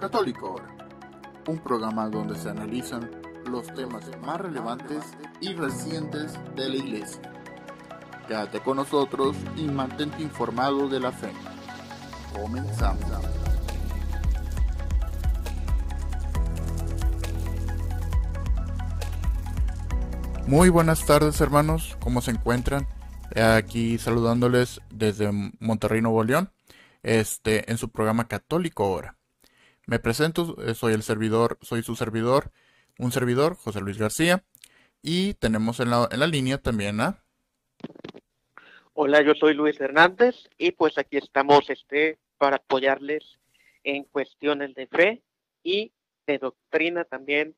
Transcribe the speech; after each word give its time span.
Católico 0.00 0.48
Ahora, 0.48 0.74
un 1.48 1.58
programa 1.58 2.08
donde 2.08 2.36
se 2.36 2.50
analizan 2.50 3.10
los 3.46 3.66
temas 3.74 4.10
más 4.24 4.40
relevantes 4.40 5.04
y 5.40 5.54
recientes 5.54 6.38
de 6.56 6.68
la 6.68 6.76
Iglesia. 6.76 7.20
Quédate 8.26 8.60
con 8.60 8.76
nosotros 8.76 9.36
y 9.56 9.64
mantente 9.64 10.22
informado 10.22 10.88
de 10.88 11.00
la 11.00 11.12
fe. 11.12 11.30
Comenzamos. 12.34 13.04
Muy 20.46 20.68
buenas 20.68 21.06
tardes 21.06 21.40
hermanos, 21.40 21.96
¿cómo 22.00 22.20
se 22.20 22.30
encuentran? 22.30 22.86
Aquí 23.34 23.98
saludándoles 23.98 24.80
desde 24.90 25.30
Monterrey, 25.58 26.02
Nuevo 26.02 26.22
León, 26.22 26.52
este, 27.02 27.70
en 27.70 27.78
su 27.78 27.88
programa 27.88 28.28
Católico 28.28 28.84
Ahora. 28.84 29.16
Me 29.86 29.98
presento, 29.98 30.56
eh, 30.64 30.74
soy 30.74 30.94
el 30.94 31.02
servidor, 31.02 31.58
soy 31.60 31.82
su 31.82 31.94
servidor, 31.94 32.50
un 32.98 33.12
servidor, 33.12 33.54
José 33.56 33.80
Luis 33.80 33.98
García, 33.98 34.42
y 35.02 35.34
tenemos 35.34 35.78
en 35.80 35.90
la, 35.90 36.08
en 36.10 36.20
la 36.20 36.26
línea 36.26 36.56
también 36.56 37.00
a... 37.02 37.22
Hola, 38.94 39.20
yo 39.22 39.34
soy 39.34 39.52
Luis 39.52 39.78
Hernández 39.78 40.36
y 40.56 40.70
pues 40.70 40.96
aquí 40.96 41.18
estamos 41.18 41.68
este, 41.68 42.18
para 42.38 42.56
apoyarles 42.56 43.38
en 43.82 44.04
cuestiones 44.04 44.74
de 44.74 44.86
fe 44.86 45.22
y 45.62 45.92
de 46.26 46.38
doctrina 46.38 47.04
también, 47.04 47.54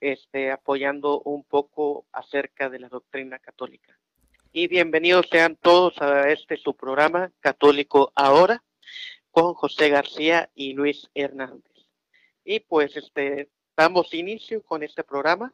este, 0.00 0.52
apoyando 0.52 1.22
un 1.22 1.42
poco 1.42 2.06
acerca 2.12 2.68
de 2.68 2.78
la 2.78 2.88
doctrina 2.88 3.40
católica. 3.40 3.98
Y 4.52 4.68
bienvenidos 4.68 5.26
sean 5.28 5.56
todos 5.56 6.00
a 6.00 6.30
este 6.30 6.56
su 6.56 6.76
programa 6.76 7.32
Católico 7.40 8.12
Ahora 8.14 8.62
con 9.32 9.54
José 9.54 9.88
García 9.88 10.48
y 10.54 10.74
Luis 10.74 11.10
Hernández. 11.12 11.73
Y 12.44 12.60
pues 12.60 12.96
este, 12.96 13.48
damos 13.76 14.12
inicio 14.14 14.62
con 14.62 14.82
este 14.82 15.02
programa 15.04 15.52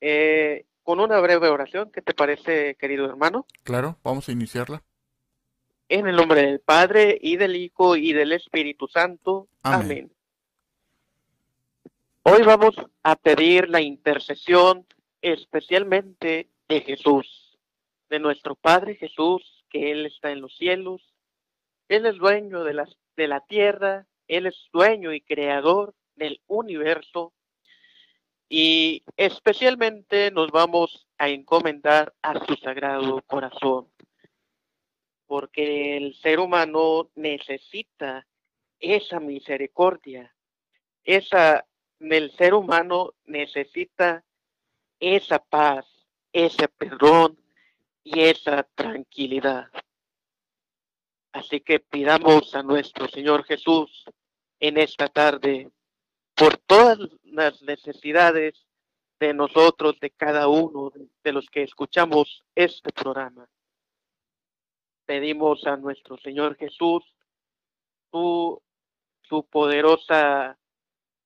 eh, 0.00 0.66
con 0.82 1.00
una 1.00 1.18
breve 1.20 1.48
oración. 1.48 1.90
¿Qué 1.90 2.02
te 2.02 2.14
parece, 2.14 2.76
querido 2.76 3.06
hermano? 3.06 3.46
Claro, 3.62 3.98
vamos 4.04 4.28
a 4.28 4.32
iniciarla. 4.32 4.82
En 5.88 6.06
el 6.06 6.16
nombre 6.16 6.42
del 6.42 6.60
Padre 6.60 7.18
y 7.20 7.36
del 7.36 7.56
Hijo 7.56 7.96
y 7.96 8.12
del 8.12 8.32
Espíritu 8.32 8.86
Santo. 8.88 9.48
Amén. 9.62 9.80
Amén. 9.80 10.12
Hoy 12.22 12.42
vamos 12.42 12.74
a 13.02 13.16
pedir 13.16 13.68
la 13.68 13.80
intercesión 13.80 14.86
especialmente 15.20 16.48
de 16.68 16.80
Jesús, 16.80 17.58
de 18.08 18.18
nuestro 18.18 18.54
Padre 18.54 18.96
Jesús, 18.96 19.64
que 19.70 19.90
Él 19.90 20.06
está 20.06 20.30
en 20.30 20.40
los 20.40 20.56
cielos. 20.56 21.02
Él 21.88 22.06
es 22.06 22.16
dueño 22.16 22.64
de 22.64 22.74
las 22.74 22.96
de 23.16 23.28
la 23.28 23.40
tierra, 23.40 24.06
Él 24.26 24.46
es 24.46 24.68
dueño 24.72 25.12
y 25.12 25.20
creador 25.20 25.94
del 26.16 26.40
universo 26.46 27.32
y 28.48 29.02
especialmente 29.16 30.30
nos 30.30 30.50
vamos 30.50 31.08
a 31.18 31.28
encomendar 31.28 32.14
a 32.22 32.44
su 32.44 32.54
sagrado 32.56 33.22
corazón, 33.22 33.90
porque 35.26 35.96
el 35.96 36.14
ser 36.14 36.38
humano 36.40 37.10
necesita 37.14 38.26
esa 38.78 39.18
misericordia, 39.20 40.34
esa, 41.04 41.66
el 41.98 42.30
ser 42.32 42.54
humano 42.54 43.14
necesita 43.24 44.24
esa 45.00 45.38
paz, 45.38 45.86
ese 46.32 46.68
perdón 46.68 47.38
y 48.02 48.20
esa 48.20 48.62
tranquilidad. 48.74 49.68
Así 51.32 51.60
que 51.60 51.80
pidamos 51.80 52.54
a 52.54 52.62
nuestro 52.62 53.08
Señor 53.08 53.44
Jesús 53.44 54.04
en 54.60 54.78
esta 54.78 55.08
tarde 55.08 55.70
por 56.34 56.56
todas 56.58 56.98
las 57.24 57.62
necesidades 57.62 58.54
de 59.20 59.34
nosotros, 59.34 59.98
de 60.00 60.10
cada 60.10 60.48
uno 60.48 60.92
de 61.22 61.32
los 61.32 61.46
que 61.50 61.62
escuchamos 61.62 62.44
este 62.54 62.92
programa. 62.92 63.48
Pedimos 65.06 65.64
a 65.66 65.76
nuestro 65.76 66.18
Señor 66.18 66.56
Jesús 66.56 67.04
su, 68.10 68.60
su 69.22 69.44
poderosa 69.44 70.58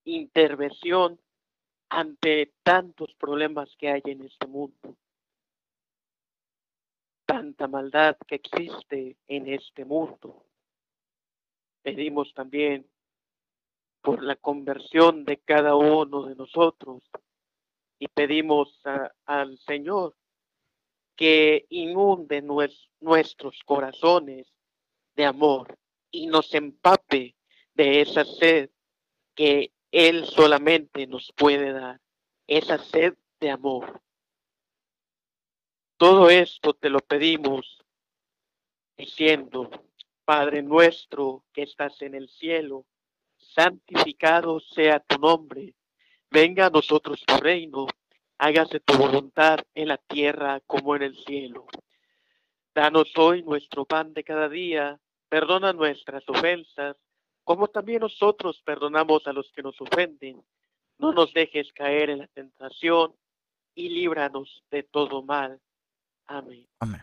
intervención 0.05 1.21
ante 1.89 2.53
tantos 2.63 3.15
problemas 3.15 3.75
que 3.79 3.91
hay 3.91 4.03
en 4.05 4.25
este 4.25 4.47
mundo 4.47 4.97
tanta 7.29 7.69
maldad 7.69 8.17
que 8.27 8.37
existe 8.37 9.19
en 9.29 9.49
este 9.49 9.85
mundo. 9.85 10.47
Pedimos 11.83 12.33
también 12.33 12.87
por 14.01 14.23
la 14.23 14.37
conversión 14.37 15.25
de 15.25 15.39
cada 15.39 15.75
uno 15.75 16.25
de 16.25 16.35
nosotros 16.35 17.03
y 17.99 18.09
pedimos 18.09 18.81
al 19.27 19.59
Señor 19.59 20.15
que 21.17 21.67
inunde 21.71 22.43
nuestros 23.01 23.59
corazones 23.65 24.47
de 25.17 25.25
amor 25.25 25.77
y 26.11 26.27
nos 26.27 26.55
empape 26.55 27.35
de 27.75 28.01
esa 28.01 28.25
sed 28.25 28.71
que 29.35 29.73
Él 29.91 30.27
solamente 30.27 31.07
nos 31.07 31.33
puede 31.37 31.73
dar, 31.73 32.01
esa 32.47 32.79
sed 32.79 33.15
de 33.41 33.51
amor. 33.51 34.01
Todo 35.97 36.31
esto 36.31 36.75
te 36.75 36.89
lo 36.89 37.01
pedimos 37.01 37.85
diciendo, 38.97 39.71
Padre 40.25 40.63
nuestro 40.63 41.45
que 41.53 41.63
estás 41.63 42.01
en 42.03 42.15
el 42.15 42.29
cielo, 42.29 42.87
santificado 43.55 44.61
sea 44.61 45.01
tu 45.01 45.19
nombre, 45.19 45.75
venga 46.31 46.67
a 46.67 46.71
nosotros 46.71 47.23
tu 47.27 47.37
reino, 47.39 47.87
hágase 48.39 48.81
tu 48.81 48.97
voluntad 48.97 49.61
en 49.75 49.89
la 49.89 49.97
tierra 49.97 50.61
como 50.67 50.97
en 50.97 51.03
el 51.03 51.17
cielo. 51.25 51.67
Danos 52.75 53.11
hoy 53.17 53.43
nuestro 53.43 53.85
pan 53.85 54.13
de 54.15 54.25
cada 54.25 54.49
día, 54.49 55.01
perdona 55.29 55.73
nuestras 55.73 56.29
ofensas, 56.29 56.97
como 57.45 57.69
también 57.69 58.01
nosotros 58.01 58.61
perdonamos 58.65 59.27
a 59.27 59.33
los 59.33 59.51
que 59.53 59.63
nos 59.63 59.81
ofenden. 59.81 60.43
No 60.99 61.13
nos 61.13 61.33
dejes 61.33 61.73
caer 61.73 62.11
en 62.11 62.19
la 62.19 62.27
tentación 62.27 63.15
y 63.75 63.89
líbranos 63.89 64.63
de 64.71 64.83
todo 64.83 65.23
mal 65.23 65.61
Amén. 66.29 66.67
Amén. 66.81 67.01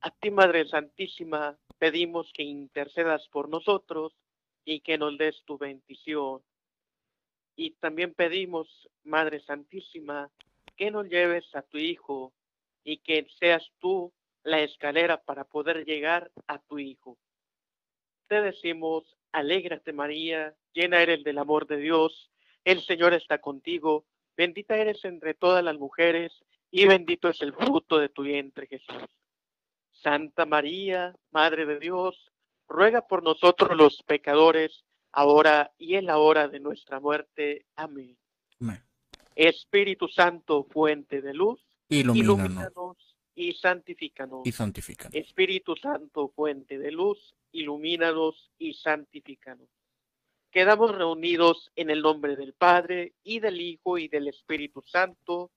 A 0.00 0.10
ti, 0.10 0.30
Madre 0.30 0.66
Santísima, 0.68 1.56
pedimos 1.78 2.32
que 2.32 2.44
intercedas 2.44 3.28
por 3.28 3.48
nosotros 3.48 4.12
y 4.66 4.80
que 4.80 4.98
nos 4.98 5.16
des 5.16 5.42
tu 5.46 5.56
bendición. 5.56 6.42
Y 7.54 7.70
también 7.70 8.12
pedimos, 8.12 8.68
Madre 9.04 9.40
Santísima, 9.40 10.28
que 10.76 10.90
nos 10.90 11.08
lleves 11.08 11.46
a 11.54 11.62
tu 11.62 11.78
Hijo 11.78 12.34
y 12.84 12.98
que 12.98 13.26
seas 13.38 13.64
tú 13.78 14.12
la 14.42 14.60
escalera 14.60 15.22
para 15.22 15.44
poder 15.44 15.86
llegar 15.86 16.30
a 16.48 16.58
tu 16.58 16.78
Hijo. 16.78 17.16
Te 18.26 18.42
decimos, 18.42 19.16
alégrate 19.32 19.92
María, 19.92 20.54
llena 20.74 21.00
eres 21.00 21.22
del 21.22 21.38
amor 21.38 21.66
de 21.66 21.78
Dios, 21.78 22.30
el 22.64 22.82
Señor 22.82 23.14
está 23.14 23.38
contigo, 23.38 24.04
bendita 24.36 24.76
eres 24.76 25.04
entre 25.04 25.34
todas 25.34 25.62
las 25.62 25.78
mujeres 25.78 26.32
y 26.72 26.86
bendito 26.86 27.28
es 27.28 27.40
el 27.40 27.54
fruto 27.54 27.98
de 27.98 28.08
tu 28.08 28.22
vientre, 28.22 28.66
Jesús. 28.66 29.04
Santa 29.92 30.44
María, 30.44 31.14
Madre 31.30 31.66
de 31.66 31.78
Dios, 31.78 32.32
ruega 32.68 33.06
por 33.06 33.22
nosotros 33.22 33.76
los 33.76 34.02
pecadores, 34.02 34.84
ahora 35.12 35.72
y 35.78 35.94
en 35.94 36.06
la 36.06 36.18
hora 36.18 36.48
de 36.48 36.60
nuestra 36.60 37.00
muerte. 37.00 37.66
Amén. 37.76 38.16
Espíritu 39.34 40.08
Santo, 40.08 40.64
fuente 40.64 41.20
de 41.20 41.34
luz, 41.34 41.60
ilumínanos, 41.88 42.96
y 43.34 43.52
santifícanos. 43.52 44.46
Y 44.46 44.52
santifícanos. 44.52 45.14
Espíritu 45.14 45.76
Santo, 45.76 46.28
fuente 46.34 46.78
de 46.78 46.90
luz, 46.90 47.34
ilumínanos 47.52 48.50
y 48.58 48.72
santifícanos. 48.72 49.68
Quedamos 50.50 50.96
reunidos 50.96 51.70
en 51.76 51.90
el 51.90 52.00
nombre 52.00 52.34
del 52.34 52.54
Padre, 52.54 53.12
y 53.22 53.40
del 53.40 53.60
Hijo, 53.60 53.98
y 53.98 54.08
del 54.08 54.28
Espíritu 54.28 54.80
Santo. 54.80 55.50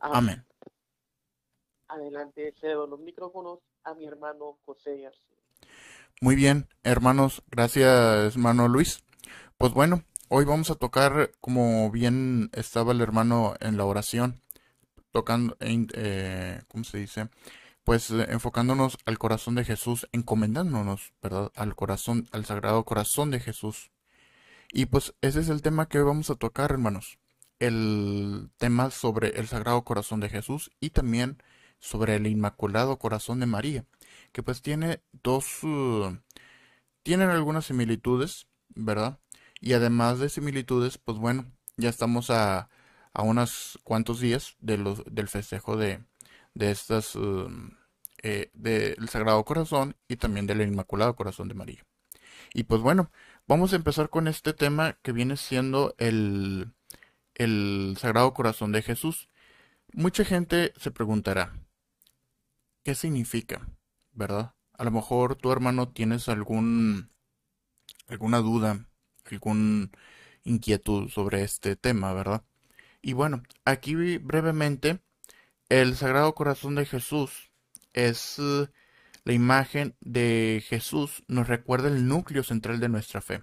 Amén. 0.00 0.46
Adelante, 1.88 2.54
cedo 2.60 2.86
los 2.86 3.00
micrófonos 3.00 3.58
a 3.82 3.94
mi 3.94 4.06
hermano 4.06 4.58
José 4.64 4.98
García. 4.98 5.43
Muy 6.24 6.36
bien, 6.36 6.68
hermanos, 6.84 7.42
gracias, 7.50 8.34
hermano 8.34 8.66
Luis. 8.66 9.04
Pues 9.58 9.74
bueno, 9.74 10.04
hoy 10.28 10.46
vamos 10.46 10.70
a 10.70 10.74
tocar, 10.74 11.32
como 11.42 11.90
bien 11.90 12.48
estaba 12.54 12.92
el 12.92 13.02
hermano 13.02 13.56
en 13.60 13.76
la 13.76 13.84
oración, 13.84 14.40
tocando, 15.12 15.54
eh, 15.60 16.62
¿cómo 16.68 16.82
se 16.84 16.96
dice? 16.96 17.28
Pues 17.84 18.10
eh, 18.10 18.26
enfocándonos 18.30 18.96
al 19.04 19.18
corazón 19.18 19.54
de 19.54 19.66
Jesús, 19.66 20.08
encomendándonos, 20.12 21.12
¿verdad? 21.22 21.52
Al 21.56 21.76
corazón, 21.76 22.26
al 22.32 22.46
sagrado 22.46 22.86
corazón 22.86 23.30
de 23.30 23.40
Jesús. 23.40 23.90
Y 24.72 24.86
pues 24.86 25.12
ese 25.20 25.40
es 25.40 25.50
el 25.50 25.60
tema 25.60 25.90
que 25.90 25.98
hoy 25.98 26.04
vamos 26.04 26.30
a 26.30 26.36
tocar, 26.36 26.70
hermanos. 26.70 27.18
El 27.58 28.48
tema 28.56 28.90
sobre 28.90 29.38
el 29.38 29.46
sagrado 29.46 29.84
corazón 29.84 30.20
de 30.20 30.30
Jesús 30.30 30.70
y 30.80 30.88
también 30.88 31.36
sobre 31.80 32.16
el 32.16 32.26
Inmaculado 32.26 32.98
Corazón 32.98 33.40
de 33.40 33.46
María, 33.46 33.84
que 34.34 34.42
pues 34.42 34.62
tiene 34.62 35.00
dos, 35.22 35.62
uh, 35.62 36.18
tienen 37.04 37.30
algunas 37.30 37.66
similitudes, 37.66 38.48
¿verdad? 38.74 39.20
Y 39.60 39.74
además 39.74 40.18
de 40.18 40.28
similitudes, 40.28 40.98
pues 40.98 41.18
bueno, 41.18 41.52
ya 41.76 41.88
estamos 41.88 42.30
a, 42.30 42.68
a 43.12 43.22
unos 43.22 43.78
cuantos 43.84 44.18
días 44.18 44.56
de 44.58 44.76
los, 44.76 45.04
del 45.06 45.28
festejo 45.28 45.76
de, 45.76 46.04
de 46.52 46.72
estas, 46.72 47.14
um, 47.14 47.70
eh, 48.24 48.50
del 48.54 49.08
Sagrado 49.08 49.44
Corazón 49.44 49.96
y 50.08 50.16
también 50.16 50.48
del 50.48 50.62
Inmaculado 50.62 51.14
Corazón 51.14 51.46
de 51.46 51.54
María. 51.54 51.86
Y 52.52 52.64
pues 52.64 52.80
bueno, 52.80 53.12
vamos 53.46 53.72
a 53.72 53.76
empezar 53.76 54.10
con 54.10 54.26
este 54.26 54.52
tema 54.52 54.98
que 55.02 55.12
viene 55.12 55.36
siendo 55.36 55.94
el, 55.98 56.72
el 57.36 57.96
Sagrado 58.00 58.34
Corazón 58.34 58.72
de 58.72 58.82
Jesús. 58.82 59.28
Mucha 59.92 60.24
gente 60.24 60.72
se 60.76 60.90
preguntará, 60.90 61.56
¿qué 62.82 62.96
significa? 62.96 63.68
¿Verdad? 64.14 64.54
A 64.72 64.84
lo 64.84 64.90
mejor 64.90 65.36
tu 65.36 65.52
hermano 65.52 65.88
tienes 65.92 66.28
algún 66.28 67.10
alguna 68.08 68.38
duda, 68.38 68.86
algún 69.30 69.90
inquietud 70.44 71.08
sobre 71.10 71.42
este 71.42 71.76
tema, 71.76 72.12
¿verdad? 72.12 72.44
Y 73.02 73.12
bueno, 73.12 73.42
aquí 73.64 73.94
brevemente, 74.18 75.00
el 75.68 75.96
Sagrado 75.96 76.34
Corazón 76.34 76.74
de 76.74 76.86
Jesús 76.86 77.50
es 77.92 78.38
eh, 78.38 78.68
la 79.24 79.32
imagen 79.32 79.96
de 80.00 80.62
Jesús, 80.66 81.24
nos 81.28 81.48
recuerda 81.48 81.88
el 81.88 82.06
núcleo 82.08 82.42
central 82.42 82.80
de 82.80 82.88
nuestra 82.88 83.20
fe. 83.20 83.42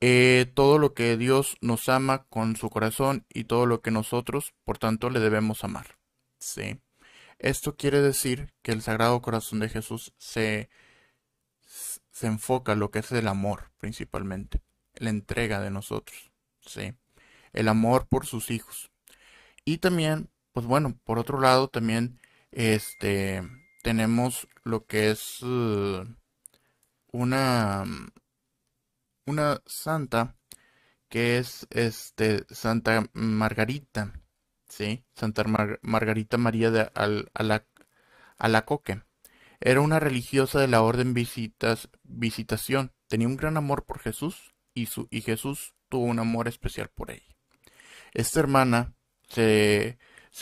Eh, 0.00 0.52
todo 0.54 0.78
lo 0.78 0.94
que 0.94 1.16
Dios 1.16 1.56
nos 1.60 1.88
ama 1.88 2.24
con 2.28 2.56
su 2.56 2.68
corazón 2.68 3.26
y 3.32 3.44
todo 3.44 3.66
lo 3.66 3.80
que 3.80 3.90
nosotros, 3.90 4.54
por 4.64 4.78
tanto, 4.78 5.10
le 5.10 5.20
debemos 5.20 5.64
amar. 5.64 5.98
¿Sí? 6.38 6.80
Esto 7.38 7.76
quiere 7.76 8.00
decir 8.00 8.52
que 8.62 8.72
el 8.72 8.82
Sagrado 8.82 9.20
Corazón 9.20 9.60
de 9.60 9.68
Jesús 9.68 10.14
se, 10.18 10.70
se 12.10 12.26
enfoca 12.26 12.72
en 12.72 12.80
lo 12.80 12.90
que 12.90 13.00
es 13.00 13.12
el 13.12 13.28
amor 13.28 13.70
principalmente, 13.78 14.62
la 14.94 15.10
entrega 15.10 15.60
de 15.60 15.70
nosotros, 15.70 16.32
¿sí? 16.60 16.94
El 17.52 17.68
amor 17.68 18.06
por 18.08 18.26
sus 18.26 18.50
hijos. 18.50 18.90
Y 19.64 19.78
también, 19.78 20.30
pues 20.52 20.66
bueno, 20.66 20.98
por 21.04 21.18
otro 21.18 21.40
lado 21.40 21.68
también 21.68 22.20
este 22.52 23.42
tenemos 23.82 24.48
lo 24.64 24.86
que 24.86 25.10
es 25.10 25.42
uh, 25.42 26.06
una 27.12 27.84
una 29.26 29.60
santa 29.66 30.36
que 31.08 31.38
es 31.38 31.66
este 31.70 32.44
Santa 32.50 33.06
Margarita, 33.12 34.12
¿sí? 34.68 35.04
Santa 35.14 35.44
Margarita 35.82 36.38
María 36.38 36.70
de 36.70 36.90
Al 36.94 37.30
Alacoque. 38.38 39.02
Era 39.60 39.80
una 39.80 40.00
religiosa 40.00 40.60
de 40.60 40.68
la 40.68 40.82
orden 40.82 41.14
visitación. 41.14 42.92
Tenía 43.08 43.26
un 43.26 43.36
gran 43.36 43.56
amor 43.56 43.84
por 43.84 44.00
Jesús 44.00 44.54
y, 44.74 44.86
Jesús 45.22 45.74
tuvo 45.88 46.04
un 46.04 46.18
amor 46.18 46.48
especial 46.48 46.90
por 46.94 47.10
ella. 47.10 47.36
Esta 48.12 48.40
hermana 48.40 48.94
se, 49.28 49.98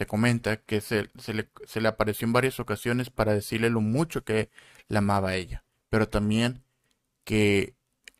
comenta 0.08 0.56
que 0.56 0.80
se, 0.80 1.10
le, 1.32 1.88
apareció 1.88 2.26
en 2.26 2.32
varias 2.32 2.58
ocasiones 2.58 3.10
para 3.10 3.34
decirle 3.34 3.70
lo 3.70 3.80
mucho 3.80 4.24
que 4.24 4.50
la 4.88 4.98
amaba 4.98 5.30
a 5.30 5.36
ella, 5.36 5.64
pero 5.88 6.08
también 6.08 6.64
que 7.24 7.76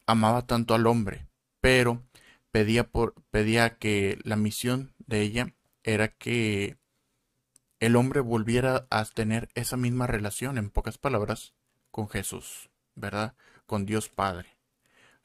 amaba 0.06 0.46
tanto 0.46 0.74
al 0.74 0.86
hombre, 0.86 1.26
pero 1.60 2.04
pedía 2.50 3.78
que 3.78 4.18
la 4.22 4.36
misión 4.36 4.94
de 4.98 5.22
ella 5.22 5.54
era 5.84 6.08
que 6.08 6.78
el 7.78 7.96
hombre 7.96 8.20
volviera 8.20 8.86
a 8.90 9.04
tener 9.04 9.50
esa 9.54 9.76
misma 9.76 10.06
relación, 10.06 10.58
en 10.58 10.70
pocas 10.70 10.98
palabras, 10.98 11.54
con 11.90 12.08
Jesús, 12.08 12.70
¿verdad? 12.94 13.34
Con 13.66 13.86
Dios 13.86 14.08
Padre. 14.08 14.56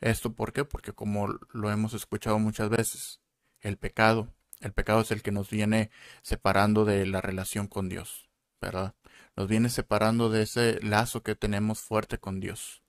¿Esto 0.02 0.34
por 0.34 0.54
qué? 0.54 0.66
Porque 0.66 0.94
como 0.94 1.28
lo 1.52 1.72
hemos 1.72 1.94
escuchado 1.94 2.38
muchas 2.38 2.70
veces, 2.70 3.22
el 3.62 3.78
pecado, 3.78 4.28
el 4.60 4.74
pecado 4.74 5.02
es 5.02 5.12
el 5.12 5.22
que 5.22 5.32
nos 5.32 5.50
viene 5.50 5.90
separando 6.22 6.86
de 6.86 7.06
la 7.06 7.22
relación 7.22 7.68
con 7.68 7.90
Dios, 7.90 8.30
¿verdad? 8.62 8.96
Nos 9.36 9.48
viene 9.48 9.70
separando 9.70 10.30
de 10.30 10.44
ese 10.44 10.80
lazo 10.82 11.24
que 11.24 11.36
tenemos 11.36 11.80
fuerte 11.80 12.18
con 12.18 12.40
Dios. 12.40 12.84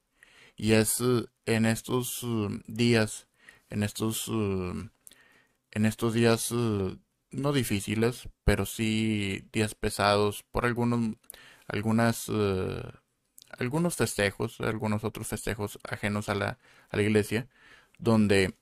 Y 0.57 0.73
es 0.73 1.01
eh, 1.01 1.27
en 1.47 1.65
estos 1.65 2.23
eh, 2.25 2.61
días, 2.67 3.29
en 3.69 3.83
estos, 3.83 4.29
eh, 4.29 4.91
en 5.71 5.87
estos 5.87 6.13
días 6.15 6.53
no 7.31 7.53
difíciles, 7.53 8.29
pero 8.45 8.67
sí 8.67 9.45
días 9.53 9.75
pesados 9.75 10.45
por 10.51 10.67
algunos, 10.67 11.17
algunas, 11.67 12.29
uh, 12.29 12.83
algunos 13.59 13.97
festejos, 13.97 14.61
algunos 14.61 15.05
otros 15.05 15.29
festejos 15.29 15.79
ajenos 15.89 16.29
a 16.29 16.35
la, 16.35 16.59
a 16.91 16.97
la 16.97 17.03
iglesia, 17.03 17.49
donde 17.99 18.55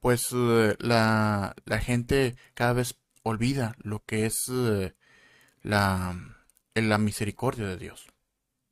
pues 0.00 0.32
uh, 0.32 0.74
la, 0.78 1.54
la, 1.64 1.78
gente 1.78 2.36
cada 2.54 2.72
vez 2.72 2.96
olvida 3.22 3.76
lo 3.82 4.04
que 4.04 4.26
es 4.26 4.48
uh, 4.48 4.90
la, 5.62 6.18
la 6.74 6.98
misericordia 6.98 7.66
de 7.68 7.76
Dios. 7.76 8.06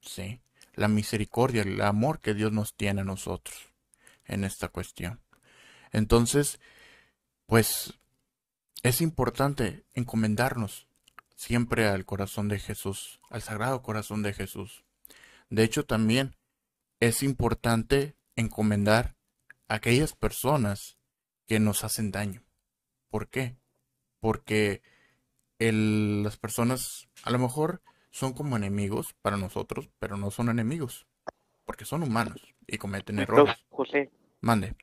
¿Sí? 0.01 0.41
La 0.75 0.89
misericordia, 0.89 1.63
el 1.63 1.81
amor 1.83 2.21
que 2.21 2.35
Dios 2.35 2.53
nos 2.53 2.75
tiene 2.75 3.03
a 3.03 3.05
nosotros 3.05 3.71
en 4.25 4.45
esta 4.45 4.69
cuestión. 4.69 5.21
Entonces, 5.93 6.61
pues 7.47 8.00
es 8.83 9.01
importante 9.01 9.85
encomendarnos 9.95 10.89
siempre 11.37 11.87
al 11.87 12.05
corazón 12.05 12.49
de 12.49 12.59
Jesús, 12.59 13.21
al 13.29 13.43
sagrado 13.43 13.83
corazón 13.83 14.23
de 14.23 14.33
Jesús. 14.33 14.85
De 15.49 15.65
hecho, 15.65 15.85
también 15.85 16.37
es 17.01 17.23
importante 17.23 18.15
encomendar 18.37 19.17
a 19.69 19.75
aquellas 19.75 20.15
personas 20.15 20.99
que 21.47 21.61
nos 21.61 21.85
hacen 21.85 22.11
daño. 22.11 22.43
¿Por 23.09 23.29
qué? 23.29 23.57
Porque 24.21 24.83
las 25.59 26.37
personas 26.39 27.09
a 27.23 27.31
lo 27.31 27.39
mejor 27.39 27.83
son 28.11 28.33
como 28.33 28.57
enemigos 28.57 29.15
para 29.21 29.37
nosotros, 29.37 29.89
pero 29.99 30.17
no 30.17 30.31
son 30.31 30.49
enemigos, 30.49 31.07
porque 31.65 31.85
son 31.85 32.03
humanos 32.03 32.55
y 32.67 32.79
cometen 32.79 33.19
errores. 33.19 33.57
José. 33.69 34.11
Mande. 34.41 34.75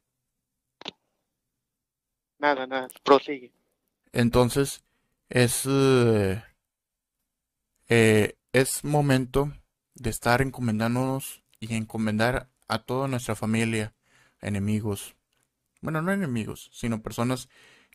Nada, 2.40 2.68
nada, 2.68 2.88
prosigue. 3.04 3.52
Entonces, 4.18 4.84
es, 5.30 5.68
eh, 5.68 6.44
eh, 7.88 8.34
es 8.52 8.84
momento 8.84 9.54
de 9.94 10.10
estar 10.10 10.42
encomendándonos 10.42 11.44
y 11.60 11.76
encomendar 11.76 12.50
a 12.68 12.80
toda 12.80 13.08
nuestra 13.08 13.36
familia, 13.36 13.94
enemigos, 14.42 15.16
bueno, 15.82 16.02
no 16.02 16.12
enemigos, 16.12 16.72
sino 16.74 17.04
personas 17.04 17.48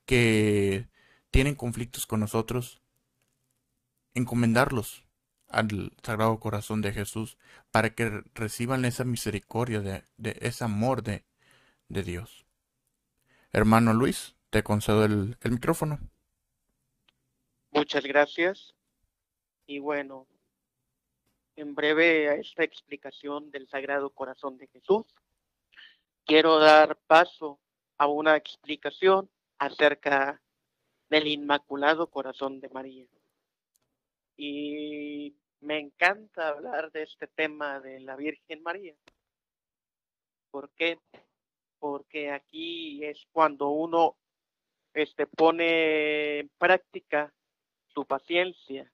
que 0.07 0.87
tienen 1.33 1.57
conflictos 1.57 2.07
con 2.07 2.21
nosotros, 2.21 2.81
encomendarlos 4.15 5.03
al 5.49 5.93
Sagrado 6.05 6.39
Corazón 6.39 6.83
de 6.83 6.93
Jesús 6.93 7.37
para 7.73 7.97
que 7.97 8.23
reciban 8.33 8.85
esa 8.85 9.03
misericordia 9.03 9.81
de, 9.81 10.05
ese 10.41 10.63
amor 10.63 11.03
de, 11.03 11.25
de 11.89 12.05
Dios. 12.05 12.47
Hermano 13.51 13.93
Luis, 13.93 14.37
te 14.53 14.63
concedo 14.63 15.05
el, 15.05 15.37
micrófono. 15.51 15.99
Muchas 17.75 18.05
gracias. 18.05 18.75
Y 19.67 19.79
bueno, 19.79 20.27
en 21.57 21.75
breve 21.75 22.29
a 22.29 22.35
esta 22.35 22.65
explicación 22.65 23.51
del 23.51 23.67
Sagrado 23.67 24.11
Corazón 24.11 24.59
de 24.59 24.67
Jesús, 24.67 25.07
quiero 26.27 26.59
dar 26.59 26.99
paso 27.07 27.59
a 27.97 28.07
una 28.09 28.37
explicación 28.37 29.31
acerca 29.59 30.43
del 31.09 31.27
Inmaculado 31.27 32.11
Corazón 32.11 32.61
de 32.61 32.69
María. 32.69 33.07
Y 34.37 35.35
me 35.61 35.79
encanta 35.79 36.49
hablar 36.49 36.93
de 36.93 37.05
este 37.05 37.27
tema 37.27 37.81
de 37.81 38.01
la 38.01 38.17
Virgen 38.17 38.63
María. 38.63 38.95
¿Por 40.51 40.71
qué? 40.73 40.99
Porque 41.79 42.31
aquí 42.31 43.03
es 43.03 43.27
cuando 43.33 43.71
uno 43.71 44.19
este, 44.93 45.27
pone 45.27 46.41
en 46.41 46.51
práctica 46.59 47.33
su 47.95 48.05
paciencia, 48.05 48.91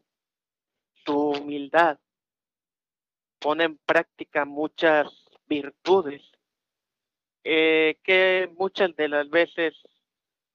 su 1.05 1.31
humildad, 1.31 1.99
pone 3.39 3.65
en 3.65 3.77
práctica 3.79 4.45
muchas 4.45 5.07
virtudes 5.47 6.23
eh, 7.45 7.99
que 8.03 8.51
muchas 8.59 8.95
de 8.97 9.09
las 9.09 9.31
veces, 9.31 9.75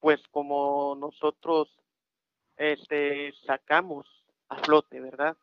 pues 0.00 0.20
como 0.30 0.94
nosotros 0.94 1.68
este, 2.56 3.32
sacamos 3.46 4.06
a 4.48 4.58
flote, 4.58 5.00
¿verdad? 5.00 5.36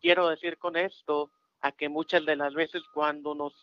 Quiero 0.00 0.28
decir 0.28 0.58
con 0.58 0.76
esto 0.76 1.30
a 1.60 1.72
que 1.72 1.88
muchas 1.88 2.24
de 2.26 2.36
las 2.36 2.54
veces 2.54 2.82
cuando 2.92 3.34
nos 3.34 3.54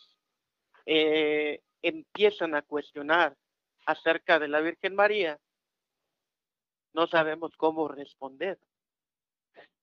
eh, 0.85 1.61
empiezan 1.81 2.55
a 2.55 2.63
cuestionar 2.63 3.37
acerca 3.85 4.39
de 4.39 4.47
la 4.47 4.59
Virgen 4.59 4.95
María, 4.95 5.39
no 6.93 7.07
sabemos 7.07 7.55
cómo 7.57 7.87
responder. 7.87 8.59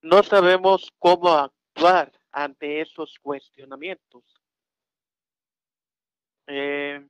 No 0.02 0.22
sabemos 0.22 0.92
cómo 0.98 1.30
actuar 1.30 2.12
ante 2.30 2.80
esos 2.80 3.18
cuestionamientos. 3.20 4.22
Eh, 6.46 7.06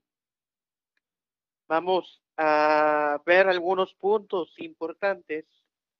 vamos 1.68 2.22
a 2.36 3.20
ver 3.26 3.48
algunos 3.48 3.94
puntos 3.94 4.52
importantes 4.58 5.44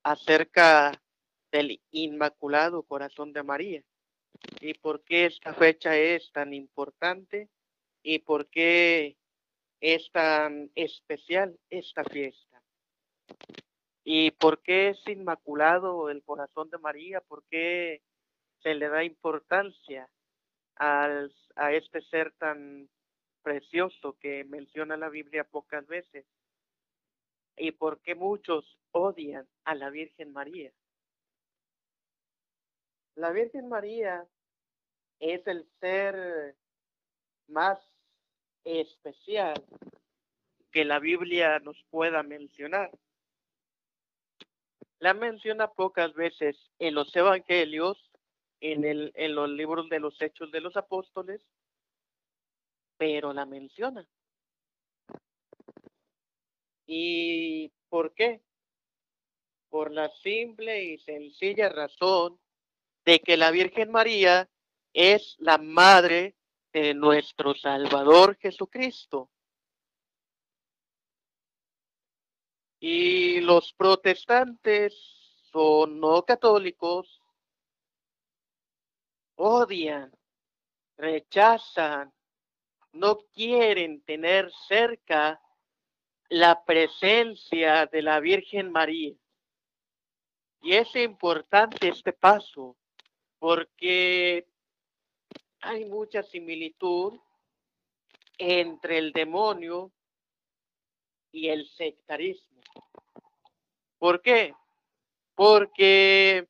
acerca 0.03 0.93
del 1.53 1.81
Inmaculado 1.91 2.83
Corazón 2.83 3.33
de 3.33 3.43
María 3.43 3.83
y 4.61 4.75
por 4.75 5.03
qué 5.03 5.27
esta 5.27 5.55
fecha 5.55 5.97
es 5.97 6.31
tan 6.33 6.55
importante 6.55 7.49
y 8.03 8.21
por 8.21 8.49
qué 8.49 9.17
es 9.81 10.11
tan 10.11 10.71
especial 10.75 11.59
esta 11.71 12.05
fiesta. 12.05 12.63
¿Y 14.11 14.31
por 14.31 14.63
qué 14.63 14.89
es 14.89 15.07
inmaculado 15.07 16.09
el 16.09 16.23
corazón 16.23 16.71
de 16.71 16.79
María? 16.79 17.21
¿Por 17.21 17.45
qué 17.51 18.01
se 18.63 18.75
le 18.75 18.89
da 18.89 19.05
importancia 19.05 20.09
al, 20.77 21.31
a 21.57 21.75
este 21.75 22.01
ser 22.01 22.33
tan 22.39 22.89
precioso 23.43 24.17
que 24.19 24.45
menciona 24.45 24.97
la 24.97 25.11
Biblia 25.11 25.45
pocas 25.45 25.87
veces? 25.87 26.25
¿Y 27.59 27.73
por 27.73 28.01
qué 28.01 28.15
muchos 28.15 28.79
odian 28.93 29.47
a 29.65 29.75
la 29.75 29.91
Virgen 29.91 30.33
María? 30.33 30.73
La 33.15 33.31
Virgen 33.31 33.69
María 33.69 34.27
es 35.19 35.47
el 35.47 35.69
ser 35.81 36.57
más 37.47 37.79
especial 38.65 39.63
que 40.73 40.87
la 40.87 40.99
Biblia 40.99 41.59
nos 41.59 41.77
pueda 41.91 42.23
mencionar. 42.23 42.91
La 45.01 45.15
menciona 45.15 45.69
pocas 45.69 46.13
veces 46.15 46.57
en 46.79 46.95
los 46.95 47.15
evangelios, 47.15 48.11
en, 48.61 48.85
el, 48.85 49.13
en 49.15 49.35
los 49.35 49.49
libros 49.49 49.89
de 49.89 50.01
los 50.01 50.21
hechos 50.21 50.51
de 50.51 50.61
los 50.61 50.77
apóstoles, 50.77 51.41
pero 52.97 53.33
la 53.33 53.47
menciona. 53.47 54.07
¿Y 56.87 57.71
por 57.89 58.13
qué? 58.15 58.41
Por 59.69 59.93
la 59.93 60.09
simple 60.09 60.83
y 60.83 60.99
sencilla 60.99 61.69
razón 61.69 62.41
de 63.05 63.21
que 63.21 63.37
la 63.37 63.51
Virgen 63.51 63.91
María 63.91 64.49
es 64.93 65.37
la 65.39 65.59
madre 65.59 66.35
de 66.73 66.95
nuestro 66.95 67.55
Salvador 67.55 68.37
Jesucristo. 68.39 69.31
Y 72.81 73.41
los 73.41 73.73
protestantes 73.73 74.95
o 75.53 75.87
no 75.87 76.25
católicos 76.25 77.21
odian, 79.35 80.13
rechazan, 80.97 82.13
no 82.93 83.19
quieren 83.35 84.03
tener 84.03 84.51
cerca 84.69 85.41
la 86.29 86.65
presencia 86.65 87.87
de 87.87 88.03
la 88.03 88.21
Virgen 88.21 88.71
María. 88.71 89.15
Y 90.63 90.75
es 90.75 90.95
importante 90.97 91.89
este 91.89 92.13
paso 92.13 92.77
porque 93.39 94.47
hay 95.61 95.85
mucha 95.85 96.23
similitud 96.23 97.19
entre 98.39 98.99
el 98.99 99.13
demonio 99.13 99.93
y 101.33 101.49
el 101.49 101.69
sectarismo. 101.71 102.61
¿Por 103.99 104.23
qué? 104.23 104.55
Porque 105.35 106.47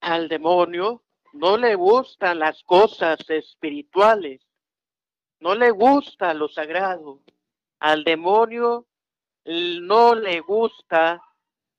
al 0.00 0.28
demonio 0.28 1.02
no 1.32 1.56
le 1.56 1.74
gustan 1.74 2.40
las 2.40 2.62
cosas 2.64 3.18
espirituales, 3.28 4.40
no 5.40 5.54
le 5.54 5.70
gusta 5.70 6.34
lo 6.34 6.48
sagrado. 6.48 7.20
Al 7.78 8.04
demonio 8.04 8.86
no 9.44 10.14
le 10.14 10.40
gusta 10.40 11.20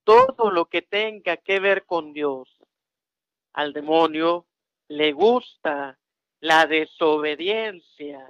todo 0.03 0.51
lo 0.51 0.65
que 0.65 0.81
tenga 0.81 1.37
que 1.37 1.59
ver 1.59 1.85
con 1.85 2.11
Dios. 2.11 2.49
Al 3.53 3.71
demonio 3.71 4.45
le 4.89 5.13
gusta 5.13 5.97
la 6.41 6.65
desobediencia. 6.65 8.29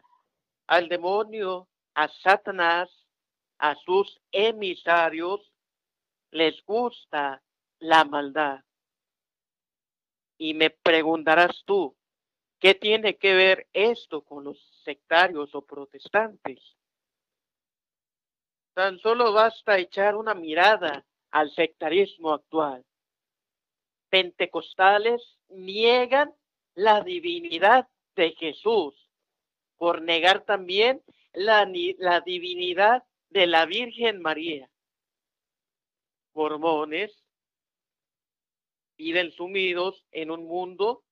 Al 0.68 0.88
demonio, 0.88 1.68
a 1.96 2.08
Satanás, 2.08 2.90
a 3.58 3.76
sus 3.76 4.22
emisarios, 4.32 5.42
les 6.32 6.64
gusta 6.66 7.42
la 7.80 8.04
maldad. 8.04 8.64
Y 10.38 10.54
me 10.54 10.70
preguntarás 10.70 11.64
tú, 11.66 11.96
¿qué 12.60 12.74
tiene 12.74 13.18
que 13.18 13.34
ver 13.34 13.68
esto 13.74 14.24
con 14.24 14.44
los 14.44 14.58
sectarios 14.84 15.54
o 15.54 15.62
protestantes? 15.62 16.60
Tan 18.74 18.98
solo 19.00 19.32
basta 19.34 19.78
echar 19.78 20.16
una 20.16 20.34
mirada 20.34 21.06
al 21.30 21.52
sectarismo 21.52 22.34
actual. 22.34 22.84
Pentecostales 24.10 25.22
niegan 25.50 26.34
la 26.76 27.02
divinidad 27.02 27.88
de 28.16 28.32
Jesús 28.32 28.96
por 29.78 30.02
negar 30.02 30.42
también 30.42 31.04
la, 31.34 31.70
la 31.98 32.22
divinidad 32.22 33.04
de 33.30 33.48
la 33.48 33.66
Virgen 33.66 34.22
María. 34.22 34.70
Mormones 36.34 37.12
viven 38.98 39.32
sumidos 39.32 40.06
en 40.12 40.32
un 40.32 40.46
mundo 40.46 41.04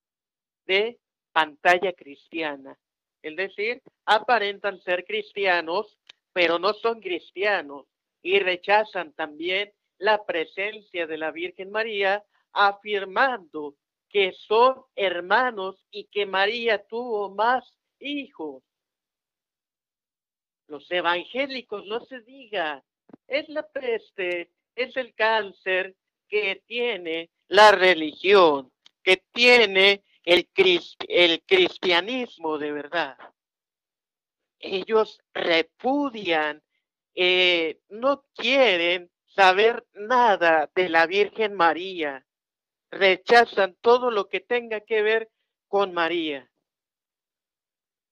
de 0.65 0.99
pantalla 1.31 1.93
cristiana. 1.93 2.77
Es 3.21 3.35
decir, 3.35 3.81
aparentan 4.05 4.81
ser 4.81 5.05
cristianos, 5.05 5.97
pero 6.33 6.59
no 6.59 6.73
son 6.73 7.01
cristianos 7.01 7.87
y 8.21 8.39
rechazan 8.39 9.13
también 9.13 9.71
la 9.97 10.23
presencia 10.25 11.05
de 11.05 11.17
la 11.17 11.31
Virgen 11.31 11.71
María, 11.71 12.23
afirmando 12.53 13.75
que 14.09 14.33
son 14.33 14.83
hermanos 14.95 15.85
y 15.91 16.05
que 16.05 16.25
María 16.25 16.83
tuvo 16.85 17.29
más 17.29 17.77
hijos. 17.99 18.63
Los 20.71 20.89
evangélicos, 20.89 21.85
no 21.85 21.99
se 22.05 22.21
diga, 22.21 22.81
es 23.27 23.49
la 23.49 23.67
peste, 23.67 24.51
es 24.73 24.95
el 24.95 25.13
cáncer 25.13 25.97
que 26.29 26.63
tiene 26.65 27.29
la 27.49 27.73
religión, 27.73 28.71
que 29.03 29.17
tiene 29.33 30.05
el, 30.23 30.47
el 31.09 31.43
cristianismo 31.43 32.57
de 32.57 32.71
verdad. 32.71 33.17
Ellos 34.59 35.19
repudian, 35.33 36.63
eh, 37.15 37.81
no 37.89 38.23
quieren 38.33 39.11
saber 39.25 39.85
nada 39.91 40.71
de 40.73 40.87
la 40.87 41.05
Virgen 41.05 41.53
María, 41.53 42.25
rechazan 42.91 43.75
todo 43.81 44.09
lo 44.09 44.29
que 44.29 44.39
tenga 44.39 44.79
que 44.79 45.01
ver 45.01 45.29
con 45.67 45.93
María. 45.93 46.49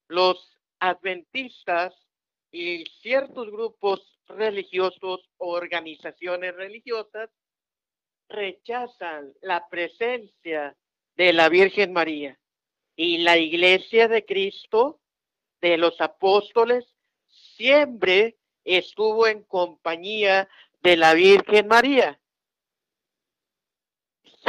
Los 0.09 0.57
adventistas 0.81 2.08
y 2.51 2.83
ciertos 3.01 3.49
grupos 3.51 4.19
religiosos 4.27 5.29
o 5.37 5.51
organizaciones 5.51 6.55
religiosas 6.55 7.29
rechazan 8.27 9.33
la 9.41 9.67
presencia 9.69 10.75
de 11.15 11.33
la 11.33 11.49
Virgen 11.49 11.93
María. 11.93 12.37
Y 12.95 13.19
la 13.19 13.37
iglesia 13.37 14.07
de 14.07 14.25
Cristo, 14.25 14.99
de 15.61 15.77
los 15.77 15.99
apóstoles, 16.01 16.85
siempre 17.27 18.37
estuvo 18.63 19.27
en 19.27 19.43
compañía 19.43 20.49
de 20.81 20.97
la 20.97 21.13
Virgen 21.13 21.67
María 21.67 22.19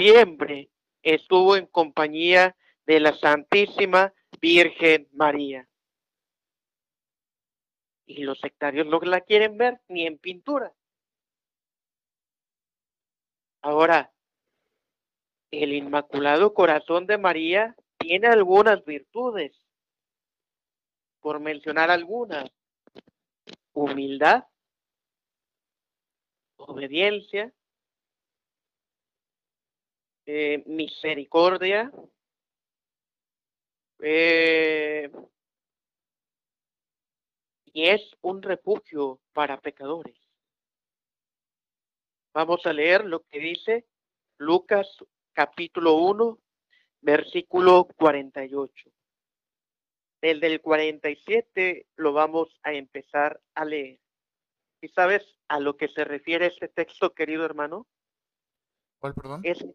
siempre 0.00 0.70
estuvo 1.02 1.56
en 1.56 1.66
compañía 1.66 2.56
de 2.86 3.00
la 3.00 3.14
Santísima 3.14 4.12
Virgen 4.40 5.08
María. 5.12 5.66
Y 8.10 8.24
los 8.24 8.40
sectarios 8.40 8.88
no 8.88 8.98
la 9.02 9.20
quieren 9.20 9.56
ver 9.56 9.80
ni 9.86 10.04
en 10.04 10.18
pintura. 10.18 10.74
Ahora, 13.62 14.12
el 15.52 15.72
Inmaculado 15.72 16.52
Corazón 16.52 17.06
de 17.06 17.18
María 17.18 17.76
tiene 17.98 18.26
algunas 18.26 18.84
virtudes, 18.84 19.56
por 21.20 21.38
mencionar 21.38 21.88
algunas. 21.88 22.50
Humildad, 23.74 24.42
obediencia, 26.56 27.52
eh, 30.26 30.64
misericordia, 30.66 31.92
eh, 34.00 35.12
y 37.72 37.88
es 37.88 38.16
un 38.20 38.42
refugio 38.42 39.20
para 39.32 39.60
pecadores. 39.60 40.16
Vamos 42.32 42.64
a 42.66 42.72
leer 42.72 43.04
lo 43.04 43.22
que 43.24 43.38
dice 43.38 43.86
Lucas 44.38 44.88
capítulo 45.32 45.94
1, 45.94 46.38
versículo 47.00 47.88
48. 47.96 48.90
El 50.22 50.40
del 50.40 50.60
47 50.60 51.86
lo 51.96 52.12
vamos 52.12 52.48
a 52.62 52.72
empezar 52.72 53.40
a 53.54 53.64
leer. 53.64 54.00
¿Y 54.80 54.88
sabes 54.88 55.22
a 55.48 55.60
lo 55.60 55.76
que 55.76 55.88
se 55.88 56.04
refiere 56.04 56.46
este 56.46 56.68
texto, 56.68 57.14
querido 57.14 57.44
hermano? 57.44 57.86
¿Cuál, 58.98 59.14
perdón? 59.14 59.40
Es 59.44 59.60
el, 59.60 59.74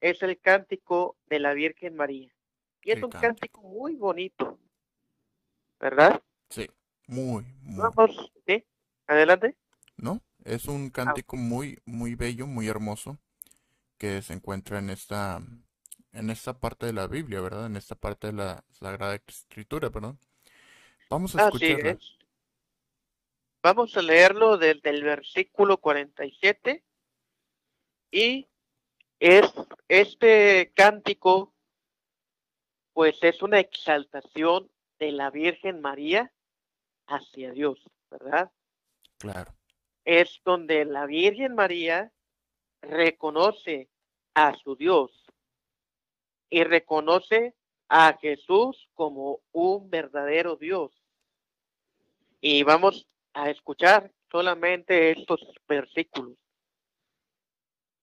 es 0.00 0.22
el 0.22 0.40
cántico 0.40 1.16
de 1.26 1.38
la 1.38 1.54
Virgen 1.54 1.96
María. 1.96 2.34
Y 2.82 2.90
es 2.90 3.02
un 3.02 3.10
cántico 3.10 3.62
muy 3.62 3.94
bonito, 3.94 4.58
¿verdad? 5.80 6.22
Sí, 6.50 6.68
muy, 7.06 7.44
muy. 7.62 7.82
Vamos, 7.82 8.32
¿sí? 8.46 8.64
Adelante. 9.06 9.56
No, 9.96 10.20
es 10.44 10.66
un 10.66 10.90
cántico 10.90 11.36
muy, 11.36 11.78
muy 11.84 12.14
bello, 12.14 12.46
muy 12.46 12.68
hermoso, 12.68 13.18
que 13.98 14.22
se 14.22 14.32
encuentra 14.32 14.78
en 14.78 14.90
esta, 14.90 15.40
en 16.12 16.30
esta 16.30 16.58
parte 16.58 16.86
de 16.86 16.92
la 16.92 17.06
Biblia, 17.06 17.40
¿verdad? 17.40 17.66
En 17.66 17.76
esta 17.76 17.94
parte 17.94 18.28
de 18.28 18.32
la 18.34 18.64
Sagrada 18.70 19.14
Escritura, 19.26 19.90
perdón. 19.90 20.18
Vamos 21.10 21.36
a 21.36 21.46
escucharlo. 21.46 21.98
Vamos 23.62 23.96
a 23.96 24.02
leerlo 24.02 24.58
desde 24.58 24.90
el 24.90 25.02
versículo 25.02 25.78
47 25.78 26.84
y 28.10 28.46
es 29.18 29.50
este 29.88 30.70
cántico 30.74 31.54
pues 32.92 33.16
es 33.22 33.42
una 33.42 33.58
exaltación 33.58 34.70
de 34.98 35.12
la 35.12 35.30
Virgen 35.30 35.80
María 35.80 36.30
hacia 37.06 37.52
Dios, 37.52 37.82
¿verdad? 38.10 38.50
Claro. 39.18 39.52
Es 40.04 40.40
donde 40.44 40.84
la 40.84 41.06
Virgen 41.06 41.54
María 41.54 42.12
reconoce 42.82 43.88
a 44.34 44.54
su 44.56 44.76
Dios 44.76 45.10
y 46.50 46.62
reconoce 46.64 47.54
a 47.88 48.16
Jesús 48.20 48.88
como 48.94 49.40
un 49.52 49.88
verdadero 49.90 50.56
Dios. 50.56 50.92
Y 52.40 52.62
vamos 52.62 53.06
a 53.32 53.50
escuchar 53.50 54.12
solamente 54.30 55.12
estos 55.12 55.40
versículos. 55.66 56.36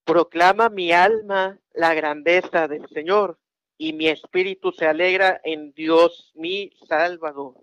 Proclama 0.03 0.69
mi 0.69 0.91
alma 0.91 1.59
la 1.73 1.93
grandeza 1.93 2.67
del 2.67 2.87
Señor 2.89 3.37
y 3.77 3.93
mi 3.93 4.07
espíritu 4.07 4.71
se 4.71 4.87
alegra 4.87 5.39
en 5.43 5.73
Dios 5.73 6.31
mi 6.35 6.71
Salvador. 6.87 7.55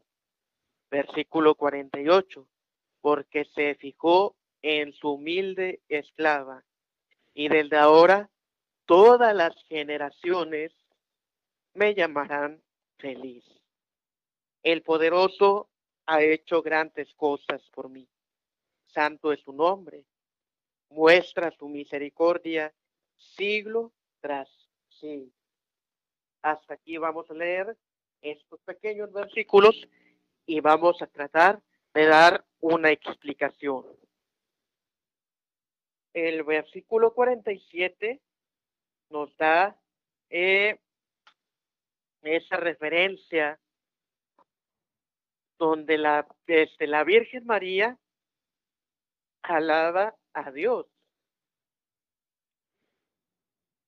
Versículo 0.90 1.54
48. 1.54 2.46
Porque 3.00 3.44
se 3.54 3.74
fijó 3.76 4.36
en 4.62 4.92
su 4.92 5.12
humilde 5.12 5.80
esclava 5.88 6.64
y 7.34 7.48
desde 7.48 7.76
ahora 7.76 8.28
todas 8.84 9.34
las 9.34 9.54
generaciones 9.68 10.72
me 11.74 11.94
llamarán 11.94 12.60
feliz. 12.98 13.44
El 14.62 14.82
poderoso 14.82 15.68
ha 16.06 16.22
hecho 16.22 16.62
grandes 16.62 17.12
cosas 17.14 17.62
por 17.70 17.88
mí. 17.88 18.08
Santo 18.86 19.32
es 19.32 19.40
su 19.40 19.52
nombre. 19.52 20.04
Muestra 20.90 21.52
su 21.52 21.68
misericordia 21.68 22.74
siglo 23.16 23.92
tras 24.20 24.48
siglo. 24.88 25.32
Hasta 26.42 26.74
aquí 26.74 26.96
vamos 26.96 27.30
a 27.30 27.34
leer 27.34 27.76
estos 28.20 28.60
pequeños 28.62 29.12
versículos 29.12 29.76
y 30.48 30.60
vamos 30.60 31.00
a 31.02 31.06
tratar 31.06 31.62
de 31.92 32.06
dar 32.06 32.44
una 32.60 32.90
explicación. 32.90 33.84
El 36.14 36.42
versículo 36.42 37.12
47 37.12 38.18
nos 39.10 39.36
da 39.36 39.78
eh, 40.30 40.80
esa 42.22 42.56
referencia 42.56 43.60
donde 45.58 45.98
la, 45.98 46.26
desde 46.46 46.86
la 46.86 47.04
Virgen 47.04 47.44
María 47.44 47.98
alaba 49.42 50.16
a 50.32 50.50
Dios. 50.50 50.86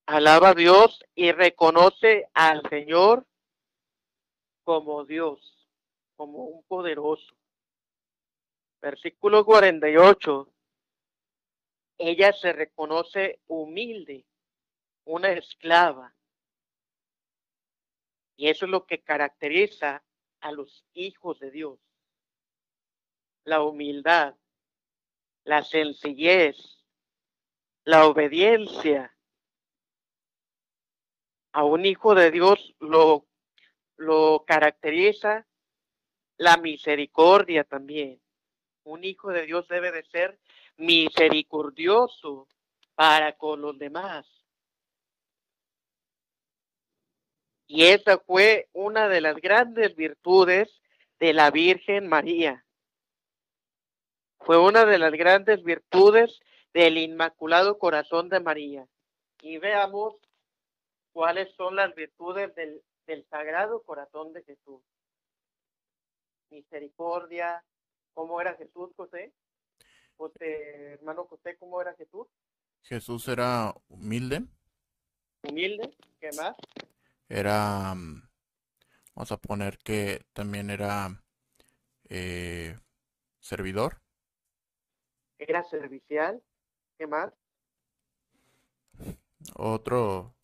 Alaba 0.05 0.51
a 0.51 0.55
Dios 0.55 1.03
y 1.14 1.33
reconoce 1.33 2.29
al 2.35 2.68
Señor 2.68 3.27
como 4.62 5.07
Dios, 5.07 5.60
como 6.20 6.44
un 6.44 6.62
poderoso. 6.64 7.35
Versículo 8.83 9.42
48. 9.42 10.52
Ella 11.96 12.35
se 12.35 12.52
reconoce 12.52 13.40
humilde, 13.46 14.26
una 15.06 15.30
esclava. 15.30 16.14
Y 18.37 18.50
eso 18.50 18.66
es 18.66 18.70
lo 18.70 18.85
que 18.85 19.02
caracteriza 19.02 20.04
a 20.42 20.52
los 20.52 20.85
hijos 20.92 21.40
de 21.40 21.50
Dios. 21.50 21.78
La 23.44 23.62
humildad, 23.62 24.37
la 25.44 25.62
sencillez, 25.62 26.85
la 27.85 28.06
obediencia. 28.06 29.16
A 31.52 31.64
un 31.64 31.87
hijo 31.87 32.14
de 32.14 32.30
Dios 32.30 32.74
lo, 32.78 33.26
lo 33.96 34.44
caracteriza 34.46 35.46
la 36.40 36.57
misericordia 36.57 37.64
también. 37.64 38.18
Un 38.85 39.05
hijo 39.05 39.29
de 39.31 39.44
Dios 39.44 39.68
debe 39.68 39.92
de 39.92 40.03
ser 40.05 40.38
misericordioso 40.79 42.48
para 42.94 43.37
con 43.37 43.61
los 43.61 43.79
demás. 43.79 44.26
Y 47.66 47.85
esa 47.85 48.18
fue 48.20 48.70
una 48.72 49.07
de 49.09 49.20
las 49.20 49.37
grandes 49.37 49.94
virtudes 49.94 50.81
de 51.18 51.35
la 51.35 51.50
Virgen 51.50 52.09
María. 52.09 52.64
Fue 54.38 54.57
una 54.57 54.87
de 54.87 54.96
las 54.96 55.12
grandes 55.12 55.62
virtudes 55.62 56.40
del 56.72 56.96
Inmaculado 56.96 57.79
Corazón 57.79 58.31
de 58.31 58.40
María. 58.40 58.88
Y 59.42 59.59
veamos 59.59 60.14
cuáles 61.12 61.55
son 61.55 61.76
las 61.76 61.94
virtudes 61.94 62.55
del, 62.55 62.83
Sagrado 63.29 63.83
Corazón 63.83 64.33
de 64.33 64.42
Jesús. 64.44 64.81
Misericordia, 66.50 67.64
¿cómo 68.14 68.40
era 68.40 68.54
Jesús, 68.54 68.90
José? 68.96 69.32
José, 70.16 70.92
hermano 70.94 71.24
José, 71.24 71.56
¿cómo 71.58 71.80
era 71.80 71.94
Jesús? 71.94 72.26
Jesús 72.82 73.28
era 73.28 73.74
humilde. 73.88 74.44
Humilde, 75.42 75.90
¿qué 76.20 76.30
más? 76.36 76.54
era, 77.30 77.94
mm, 77.94 78.28
vamos 79.14 79.32
a 79.32 79.36
poner 79.36 79.78
que 79.78 80.26
también 80.32 80.68
era 80.68 81.22
eh, 82.08 82.76
servidor. 83.38 84.02
Era 85.38 85.62
servicial, 85.64 86.42
¿qué 86.98 87.06
más? 87.06 87.32
Otro, 89.56 90.34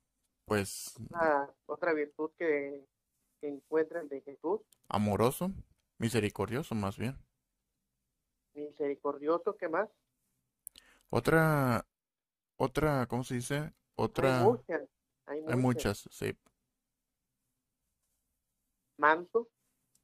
pues... 0.46 0.94
otra 1.66 1.92
virtud 1.92 2.30
que, 2.38 2.86
que 3.40 3.48
encuentran 3.48 4.08
de 4.08 4.22
Jesús. 4.22 4.60
Amoroso, 4.88 5.50
misericordioso 5.98 6.74
más 6.74 6.98
bien. 6.98 7.16
Misericordioso, 8.54 9.56
¿qué 9.56 9.68
más? 9.68 9.88
Otra, 11.10 11.86
otra, 12.56 13.06
¿cómo 13.06 13.24
se 13.24 13.34
dice? 13.34 13.72
Otra... 13.94 14.38
Hay 14.38 14.44
muchas. 14.44 14.82
Hay 15.26 15.40
muchas, 15.40 15.54
hay 15.54 15.60
muchas 15.60 16.08
sí. 16.10 16.38
manso. 18.96 19.48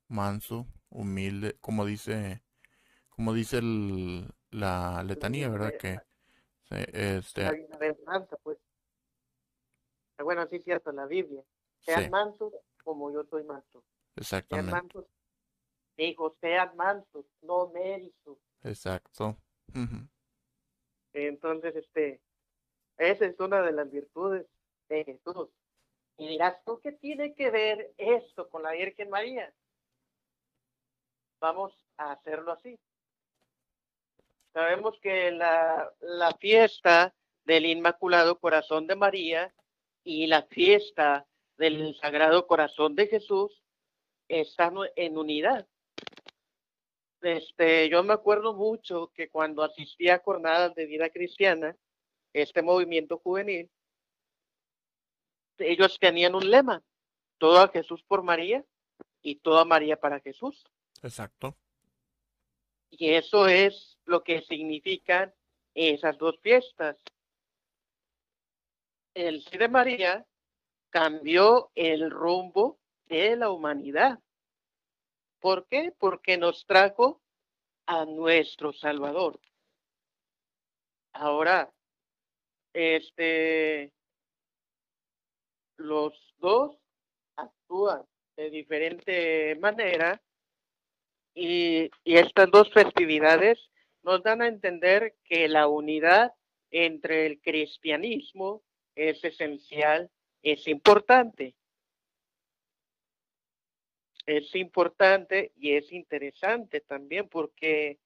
Manso, 0.08 0.66
humilde, 0.90 1.56
como 1.60 1.86
dice, 1.86 2.42
como 3.08 3.32
dice 3.32 3.58
el, 3.58 4.28
la 4.50 5.02
letanía, 5.04 5.48
¿verdad? 5.48 5.72
Que 5.78 5.98
este... 6.70 7.42
La 7.42 8.26
pues. 8.42 8.58
Ah, 10.18 10.22
bueno, 10.22 10.46
sí 10.48 10.56
es 10.56 10.64
cierto, 10.64 10.92
la 10.92 11.06
Biblia. 11.06 11.42
Sean 11.80 12.10
mansos 12.10 12.52
como 12.84 13.12
yo 13.12 13.24
soy 13.24 13.44
manso. 13.44 13.84
Exactamente. 14.16 14.70
Sean 14.70 14.82
mansos. 14.82 15.06
Dijo, 16.06 16.34
sean 16.40 16.74
mansos, 16.76 17.24
no 17.42 17.68
méritos. 17.68 18.36
Exacto. 18.64 19.36
Entonces, 21.12 21.76
este, 21.76 22.20
esa 22.98 23.26
es 23.26 23.38
una 23.38 23.62
de 23.62 23.70
las 23.70 23.88
virtudes 23.88 24.46
de 24.88 25.04
Jesús. 25.04 25.48
Y 26.18 26.26
dirás, 26.26 26.56
¿tú 26.64 26.80
qué 26.80 26.90
tiene 26.90 27.34
que 27.34 27.50
ver 27.50 27.94
esto 27.98 28.48
con 28.48 28.64
la 28.64 28.72
Virgen 28.72 29.10
María? 29.10 29.54
Vamos 31.40 31.72
a 31.96 32.12
hacerlo 32.12 32.50
así. 32.50 32.76
Sabemos 34.52 34.98
que 35.00 35.30
la, 35.30 35.88
la 36.00 36.32
fiesta 36.34 37.14
del 37.44 37.66
Inmaculado 37.66 38.40
Corazón 38.40 38.88
de 38.88 38.96
María 38.96 39.54
y 40.02 40.26
la 40.26 40.42
fiesta 40.42 41.26
del 41.58 41.94
Sagrado 41.94 42.48
Corazón 42.48 42.96
de 42.96 43.06
Jesús 43.06 43.62
están 44.26 44.74
en 44.96 45.16
unidad. 45.16 45.68
Este, 47.22 47.88
yo 47.88 48.02
me 48.02 48.14
acuerdo 48.14 48.52
mucho 48.52 49.12
que 49.14 49.28
cuando 49.28 49.62
asistía 49.62 50.16
a 50.16 50.22
jornadas 50.22 50.74
de 50.74 50.86
vida 50.86 51.08
cristiana, 51.10 51.76
este 52.32 52.62
movimiento 52.62 53.18
juvenil, 53.18 53.70
ellos 55.58 55.98
tenían 56.00 56.34
un 56.34 56.50
lema, 56.50 56.82
todo 57.38 57.60
a 57.60 57.68
Jesús 57.68 58.02
por 58.02 58.22
María 58.22 58.64
y 59.22 59.36
toda 59.36 59.64
María 59.64 59.96
para 59.96 60.18
Jesús. 60.20 60.64
Exacto. 61.02 61.56
Y 62.90 63.10
eso 63.10 63.46
es 63.46 63.98
lo 64.04 64.22
que 64.22 64.42
significan 64.42 65.32
esas 65.74 66.18
dos 66.18 66.38
fiestas. 66.40 66.96
El 69.14 69.42
sí 69.42 69.58
de 69.58 69.68
María 69.68 70.26
cambió 70.90 71.70
el 71.74 72.10
rumbo 72.10 72.78
de 73.06 73.36
la 73.36 73.50
humanidad. 73.50 74.18
¿Por 75.42 75.66
qué? 75.66 75.92
Porque 75.98 76.38
nos 76.38 76.64
trajo 76.66 77.20
a 77.86 78.04
nuestro 78.04 78.72
Salvador. 78.72 79.40
Ahora, 81.12 81.74
este, 82.72 83.92
los 85.78 86.14
dos 86.38 86.78
actúan 87.34 88.06
de 88.36 88.50
diferente 88.50 89.56
manera 89.56 90.22
y, 91.34 91.90
y 92.04 92.16
estas 92.18 92.48
dos 92.52 92.72
festividades 92.72 93.68
nos 94.04 94.22
dan 94.22 94.42
a 94.42 94.46
entender 94.46 95.16
que 95.24 95.48
la 95.48 95.66
unidad 95.66 96.32
entre 96.70 97.26
el 97.26 97.40
cristianismo 97.40 98.62
es 98.94 99.24
esencial, 99.24 100.08
es 100.40 100.68
importante. 100.68 101.56
Es 104.26 104.54
importante 104.54 105.52
y 105.56 105.72
es 105.72 105.92
interesante 105.92 106.80
también 106.80 107.28
porque 107.28 107.98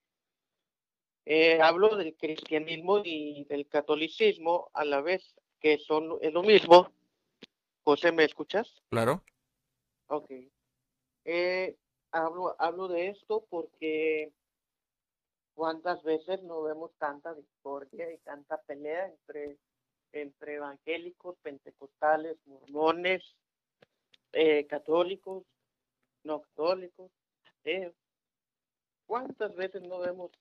eh, 1.27 1.61
hablo 1.61 1.97
del 1.97 2.17
cristianismo 2.17 3.03
y 3.05 3.45
del 3.45 3.67
catolicismo 3.69 4.71
a 4.73 4.85
la 4.85 5.01
vez, 5.01 5.35
que 5.61 5.79
son 5.79 6.19
es 6.21 6.33
lo 6.33 6.43
mismo. 6.43 6.91
José, 7.85 8.13
¿me 8.13 8.25
escuchas? 8.25 8.83
Claro. 8.91 9.23
Ok. 10.09 10.31
Eh, 11.25 11.77
hablo, 12.13 12.55
hablo 12.59 12.89
de 12.89 13.09
esto 13.09 13.45
porque 13.51 14.33
cuántas 15.55 16.03
veces 16.05 16.43
no 16.45 16.63
vemos 16.63 16.93
tanta 16.99 17.35
discordia 17.35 18.13
y 18.13 18.19
tanta 18.19 18.61
pelea 18.63 19.07
entre, 19.07 19.59
entre 20.13 20.55
evangélicos, 20.55 21.37
pentecostales, 21.43 22.37
mormones, 22.47 23.35
eh, 24.33 24.67
católicos, 24.67 25.45
no 26.27 26.43
católicos, 26.43 27.11
ateos. 27.61 27.95
¿Cuántas 29.07 29.55
veces 29.55 29.83
no 29.83 30.01
vemos 30.01 30.33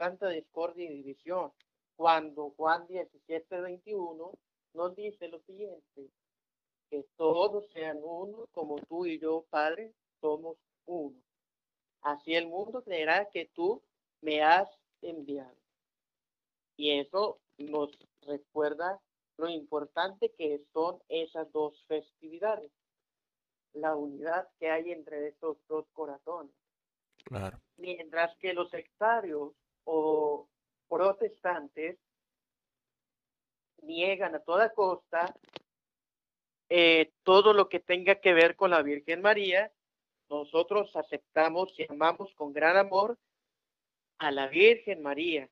tanta 0.00 0.30
discordia 0.30 0.90
y 0.90 0.94
división. 0.94 1.52
Cuando 1.94 2.54
Juan 2.56 2.86
17, 2.86 3.60
21 3.60 4.32
nos 4.72 4.96
dice 4.96 5.28
lo 5.28 5.40
siguiente, 5.40 6.10
que 6.88 7.04
todos 7.16 7.66
sean 7.74 7.98
uno, 8.02 8.46
como 8.52 8.78
tú 8.88 9.04
y 9.04 9.18
yo, 9.18 9.44
Padre, 9.50 9.92
somos 10.22 10.56
uno. 10.86 11.20
Así 12.00 12.34
el 12.34 12.46
mundo 12.46 12.82
creerá 12.82 13.28
que 13.28 13.50
tú 13.54 13.82
me 14.22 14.42
has 14.42 14.70
enviado. 15.02 15.54
Y 16.78 16.98
eso 16.98 17.38
nos 17.58 17.90
recuerda 18.22 18.98
lo 19.36 19.50
importante 19.50 20.32
que 20.32 20.62
son 20.72 20.98
esas 21.10 21.52
dos 21.52 21.84
festividades, 21.86 22.72
la 23.74 23.94
unidad 23.94 24.48
que 24.58 24.70
hay 24.70 24.92
entre 24.92 25.28
esos 25.28 25.56
dos 25.68 25.86
corazones. 25.92 26.52
Claro. 27.24 27.60
Mientras 27.76 28.36
que 28.38 28.52
los 28.52 28.70
sectarios 28.70 29.52
o 29.84 30.48
protestantes 30.88 31.98
niegan 33.82 34.34
a 34.34 34.40
toda 34.40 34.72
costa 34.72 35.34
eh, 36.72 37.10
todo 37.24 37.52
lo 37.52 37.68
que 37.68 37.80
tenga 37.80 38.20
que 38.20 38.32
ver 38.32 38.54
con 38.54 38.70
la 38.70 38.82
Virgen 38.82 39.20
María. 39.20 39.72
Nosotros 40.28 40.94
aceptamos 40.94 41.76
y 41.76 41.86
amamos 41.90 42.32
con 42.34 42.52
gran 42.52 42.76
amor 42.76 43.18
a 44.18 44.30
la 44.30 44.46
Virgen 44.46 45.02
María. 45.02 45.50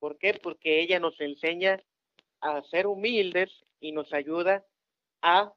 ¿Por 0.00 0.18
qué? 0.18 0.34
Porque 0.34 0.80
ella 0.80 0.98
nos 0.98 1.18
enseña 1.20 1.80
a 2.40 2.60
ser 2.64 2.88
humildes 2.88 3.64
y 3.78 3.92
nos 3.92 4.12
ayuda 4.12 4.66
a 5.22 5.52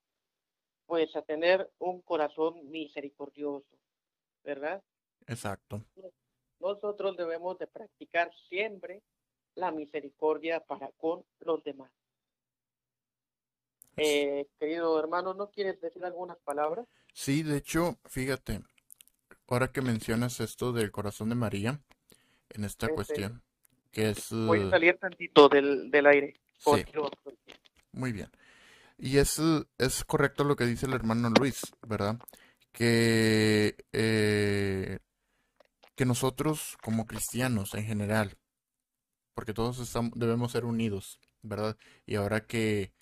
pues 0.92 1.16
a 1.16 1.22
tener 1.22 1.72
un 1.80 2.02
corazón 2.02 2.70
misericordioso, 2.70 3.66
¿verdad? 4.44 4.84
Exacto 5.26 5.82
nosotros 6.62 7.18
debemos 7.18 7.58
de 7.58 7.68
practicar 7.68 8.32
siempre 8.50 9.02
la 9.56 9.72
misericordia 9.72 10.62
para 10.62 10.90
con 10.98 11.24
los 11.40 11.64
demás. 11.64 11.92
Eh, 13.98 14.48
querido 14.60 14.98
hermano, 15.00 15.34
¿no 15.34 15.50
quieres 15.50 15.80
decir 15.82 16.04
algunas 16.06 16.38
palabras? 16.40 16.88
Sí, 17.14 17.44
de 17.44 17.58
hecho, 17.58 17.98
fíjate, 18.06 18.62
ahora 19.48 19.72
que 19.72 19.82
mencionas 19.82 20.40
esto 20.40 20.72
del 20.72 20.92
corazón 20.92 21.30
de 21.30 21.36
María, 21.36 21.82
en 22.50 22.64
esta 22.64 22.88
cuestión, 22.90 23.44
que 23.92 24.12
es... 24.12 24.32
Voy 24.32 24.62
a 24.62 24.70
salir 24.70 24.98
tantito 24.98 25.50
del, 25.50 25.92
del 25.92 26.06
aire. 26.06 26.34
Sí. 26.58 26.86
Muy 27.92 28.14
bien. 28.14 28.30
Y 29.04 29.18
es, 29.18 29.42
es 29.80 30.06
correcto 30.06 30.44
lo 30.44 30.56
que 30.56 30.66
dice 30.66 30.86
el 30.86 30.94
hermano 30.94 31.32
Luis, 31.32 31.62
¿verdad? 31.88 32.20
Que 32.72 33.76
eh, 33.94 35.00
que 35.96 36.06
nosotros 36.06 36.78
como 36.84 37.08
cristianos 37.08 37.74
en 37.74 37.86
general, 37.86 38.38
porque 39.34 39.54
todos 39.54 39.80
estamos, 39.80 40.12
debemos 40.16 40.52
ser 40.52 40.66
unidos, 40.66 41.20
¿verdad? 41.42 41.78
Y 42.06 42.14
ahora 42.16 42.46
que, 42.46 42.94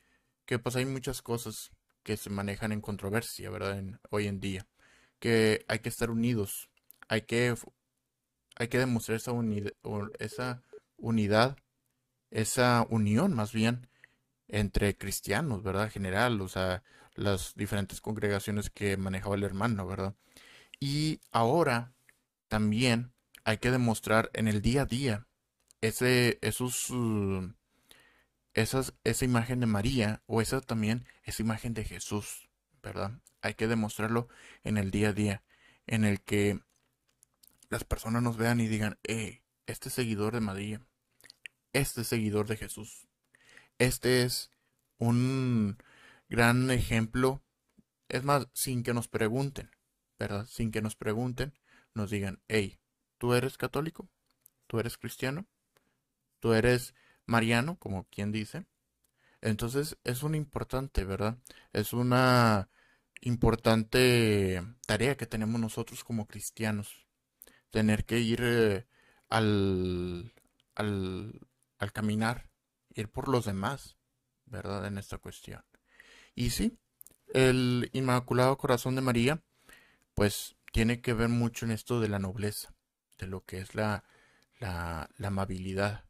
que 0.46 0.58
pues 0.58 0.78
hay 0.78 0.86
muchas 0.86 1.22
cosas 1.22 1.72
que 2.04 2.16
se 2.16 2.30
manejan 2.30 2.72
en 2.72 2.80
controversia, 2.80 3.50
¿verdad? 3.50 3.84
hoy 4.10 4.28
en 4.28 4.40
día, 4.40 4.68
que 5.20 5.66
hay 5.68 5.80
que 5.80 5.90
estar 5.90 6.10
unidos, 6.12 6.70
hay 7.10 7.24
que, 7.24 7.54
hay 8.56 8.68
que 8.70 8.80
demostrar 8.80 9.18
esa, 9.18 9.34
unidad, 9.34 9.74
esa 10.18 10.64
unidad, 10.96 11.58
esa 12.32 12.88
unión 12.90 13.36
más 13.36 13.52
bien 13.52 13.89
entre 14.50 14.98
cristianos, 14.98 15.64
¿verdad? 15.64 15.86
En 15.86 15.92
general, 15.92 16.42
o 16.42 16.48
sea, 16.50 16.84
las 17.16 17.56
diferentes 17.56 18.02
congregaciones 18.02 18.70
que 18.70 18.98
manejaba 18.98 19.36
el 19.36 19.44
hermano, 19.44 19.88
¿verdad? 19.88 20.16
Y 20.80 21.22
ahora 21.32 21.94
también 22.48 23.14
hay 23.44 23.58
que 23.58 23.72
demostrar 23.72 24.30
en 24.34 24.48
el 24.48 24.62
día 24.62 24.84
a 24.84 24.86
día 24.86 25.28
ese, 25.82 26.40
esos, 26.42 26.90
uh, 26.90 27.54
esas, 28.54 28.94
esa 29.04 29.26
imagen 29.26 29.60
de 29.60 29.66
María 29.66 30.22
o 30.26 30.42
esa 30.42 30.62
también, 30.62 31.06
esa 31.24 31.44
imagen 31.44 31.74
de 31.74 31.84
Jesús, 31.84 32.50
¿verdad? 32.82 33.20
Hay 33.42 33.54
que 33.54 33.68
demostrarlo 33.68 34.28
en 34.64 34.78
el 34.78 34.92
día 34.92 35.10
a 35.10 35.14
día, 35.14 35.44
en 35.88 36.06
el 36.06 36.22
que 36.22 36.60
las 37.70 37.84
personas 37.84 38.24
nos 38.24 38.38
vean 38.38 38.60
y 38.60 38.68
digan, 38.68 38.98
eh, 39.04 39.42
este 39.68 39.90
seguidor 39.90 40.34
de 40.34 40.42
María, 40.42 40.82
este 41.74 42.04
seguidor 42.04 42.48
de 42.48 42.58
Jesús, 42.58 43.09
este 43.80 44.24
es 44.24 44.52
un 44.98 45.78
gran 46.30 46.72
ejemplo, 46.72 47.42
es 48.10 48.24
más, 48.24 48.48
sin 48.54 48.84
que 48.84 48.94
nos 48.94 49.08
pregunten, 49.08 49.72
¿verdad? 50.20 50.46
Sin 50.48 50.72
que 50.72 50.82
nos 50.82 50.96
pregunten, 50.96 51.54
nos 51.94 52.12
digan, 52.12 52.42
hey, 52.48 52.80
¿tú 53.18 53.34
eres 53.34 53.58
católico? 53.58 54.10
¿Tú 54.68 54.80
eres 54.80 54.98
cristiano? 54.98 55.48
¿Tú 56.40 56.54
eres 56.54 56.94
mariano, 57.26 57.78
como 57.80 58.06
quien 58.10 58.32
dice? 58.32 58.66
Entonces 59.42 59.98
es 60.04 60.24
un 60.24 60.36
importante, 60.36 61.06
¿verdad? 61.06 61.38
Es 61.74 61.94
una 61.94 62.70
importante 63.22 64.64
tarea 64.86 65.18
que 65.18 65.26
tenemos 65.28 65.60
nosotros 65.62 66.04
como 66.04 66.28
cristianos. 66.28 67.08
Tener 67.72 68.06
que 68.06 68.20
ir 68.20 68.42
eh, 68.44 68.88
al, 69.30 70.34
al, 70.76 71.48
al 71.80 71.92
caminar, 71.94 72.49
ir 72.94 73.10
por 73.10 73.28
los 73.28 73.46
demás, 73.46 73.98
¿verdad? 74.46 74.86
En 74.86 74.98
esta 74.98 75.18
cuestión. 75.18 75.64
Y 76.36 76.52
sí, 76.52 76.78
el 77.34 77.90
Inmaculado 77.94 78.58
Corazón 78.58 78.96
de 78.96 79.02
María, 79.02 79.42
pues 80.14 80.56
tiene 80.72 81.02
que 81.02 81.14
ver 81.14 81.30
mucho 81.30 81.66
en 81.66 81.72
esto 81.72 82.00
de 82.00 82.10
la 82.10 82.20
nobleza, 82.20 82.74
de 83.18 83.28
lo 83.28 83.44
que 83.46 83.60
es 83.60 83.76
la, 83.76 84.04
la, 84.60 85.10
amabilidad, 85.24 86.06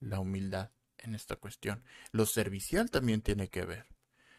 la 0.00 0.20
humildad 0.20 0.70
en 0.98 1.14
esta 1.14 1.36
cuestión. 1.36 1.84
Lo 2.10 2.26
servicial 2.26 2.90
también 2.90 3.22
tiene 3.22 3.48
que 3.48 3.64
ver. 3.64 3.86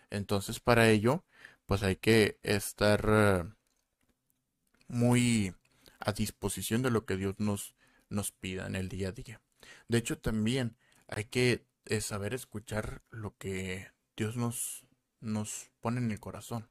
Entonces, 0.10 0.60
para 0.60 0.90
ello, 0.90 1.26
pues 1.66 1.84
hay 1.84 1.96
que 1.96 2.40
estar 2.44 3.06
eh, 3.08 3.44
muy 4.88 5.56
a 6.00 6.12
disposición 6.12 6.82
de 6.82 6.92
lo 6.92 7.06
que 7.06 7.18
Dios 7.18 7.36
nos, 7.40 7.76
nos 8.10 8.32
pida 8.32 8.68
en 8.68 8.76
el 8.76 8.90
día 8.90 9.10
a 9.10 9.12
día. 9.12 9.42
De 9.88 9.98
hecho, 9.98 10.18
también 10.18 10.78
hay 11.08 11.26
que 11.26 11.66
eh, 11.86 12.02
saber 12.02 12.34
escuchar 12.34 13.02
lo 13.10 13.36
que 13.38 13.92
Dios 14.16 14.38
nos, 14.38 14.86
nos 15.22 15.72
pone 15.82 16.00
en 16.00 16.12
el 16.12 16.20
corazón, 16.20 16.70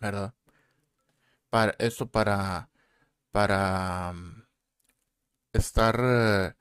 ¿verdad? 0.00 0.34
para 1.54 1.76
eso 1.78 2.08
para 2.08 2.68
para 3.30 4.12
mm, 4.12 4.42
estar 5.52 6.00
eh, 6.02 6.54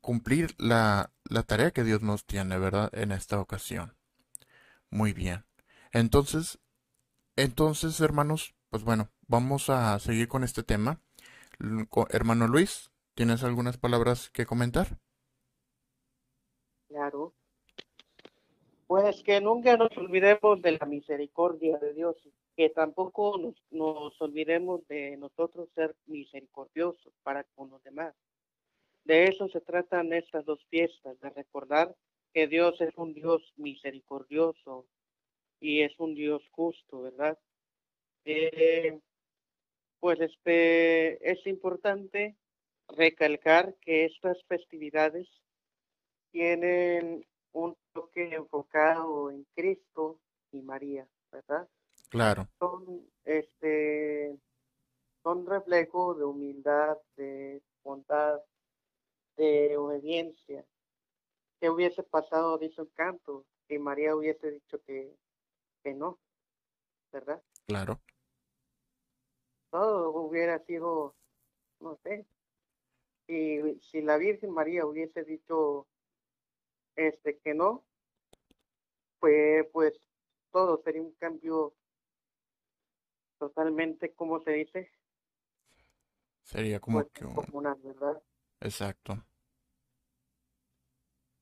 cumplir 0.00 0.54
la, 0.58 1.10
la 1.24 1.42
tarea 1.42 1.72
que 1.72 1.82
Dios 1.82 2.02
nos 2.02 2.24
tiene, 2.24 2.56
¿verdad? 2.56 2.88
En 2.92 3.10
esta 3.10 3.40
ocasión. 3.40 3.96
Muy 4.90 5.12
bien. 5.12 5.44
Entonces, 5.90 6.60
entonces, 7.34 8.00
hermanos, 8.00 8.54
pues 8.70 8.84
bueno, 8.84 9.10
vamos 9.26 9.70
a 9.70 9.98
seguir 9.98 10.28
con 10.28 10.44
este 10.44 10.62
tema. 10.62 11.00
Hermano 12.10 12.46
Luis, 12.46 12.92
¿tienes 13.14 13.42
algunas 13.42 13.76
palabras 13.76 14.30
que 14.30 14.46
comentar? 14.46 15.00
Claro. 16.96 17.34
Pues 18.86 19.22
que 19.22 19.38
nunca 19.42 19.76
nos 19.76 19.94
olvidemos 19.98 20.62
de 20.62 20.78
la 20.78 20.86
misericordia 20.86 21.76
de 21.76 21.92
Dios, 21.92 22.16
que 22.56 22.70
tampoco 22.70 23.38
nos, 23.70 24.22
olvidemos 24.22 24.88
de 24.88 25.18
nosotros 25.18 25.68
ser 25.74 25.94
misericordiosos 26.06 27.12
para 27.22 27.44
con 27.54 27.68
los 27.68 27.82
demás. 27.82 28.14
De 29.04 29.24
eso 29.24 29.46
se 29.48 29.60
tratan 29.60 30.14
estas 30.14 30.46
dos 30.46 30.64
fiestas, 30.70 31.20
de 31.20 31.28
recordar 31.28 31.94
que 32.32 32.46
Dios 32.46 32.80
es 32.80 32.96
un 32.96 33.12
Dios 33.12 33.42
misericordioso 33.58 34.86
y 35.60 35.82
es 35.82 35.92
un 36.00 36.14
Dios 36.14 36.42
justo, 36.50 37.02
¿verdad? 37.02 37.38
Eh, 38.24 38.98
pues 40.00 40.18
este 40.18 41.30
es 41.30 41.46
importante 41.46 42.36
recalcar 42.88 43.74
que 43.82 44.06
estas 44.06 44.42
festividades 44.44 45.28
tienen 46.36 47.26
un 47.52 47.74
toque 47.94 48.34
enfocado 48.34 49.30
en 49.30 49.46
Cristo 49.54 50.20
y 50.52 50.60
María, 50.60 51.08
¿verdad? 51.32 51.66
Claro. 52.10 52.46
Son 52.58 53.08
este 53.24 54.38
son 55.22 55.46
reflejo 55.46 56.14
de 56.14 56.24
humildad, 56.24 56.98
de 57.16 57.62
bondad, 57.82 58.38
de 59.38 59.78
obediencia. 59.78 60.62
¿Qué 61.58 61.70
hubiese 61.70 62.02
pasado, 62.02 62.58
dice 62.58 62.82
un 62.82 62.88
canto, 62.88 63.46
si 63.66 63.78
María 63.78 64.14
hubiese 64.14 64.50
dicho 64.50 64.78
que, 64.82 65.16
que 65.82 65.94
no? 65.94 66.18
¿Verdad? 67.12 67.42
Claro. 67.66 67.98
Todo 69.70 70.10
hubiera 70.10 70.58
sido, 70.66 71.14
no 71.80 71.96
sé, 72.02 72.26
si, 73.26 73.80
si 73.80 74.02
la 74.02 74.18
Virgen 74.18 74.50
María 74.50 74.84
hubiese 74.84 75.24
dicho 75.24 75.86
este 76.96 77.38
que 77.38 77.54
no, 77.54 77.84
pues, 79.20 79.66
pues 79.72 79.92
todo 80.50 80.80
sería 80.82 81.02
un 81.02 81.12
cambio 81.12 81.74
totalmente, 83.38 84.14
¿cómo 84.14 84.42
se 84.42 84.52
dice? 84.52 84.90
Sería 86.42 86.80
como 86.80 87.02
pues, 87.02 87.12
que 87.12 87.24
una 87.52 87.74
¿verdad? 87.74 88.22
Exacto. 88.60 89.24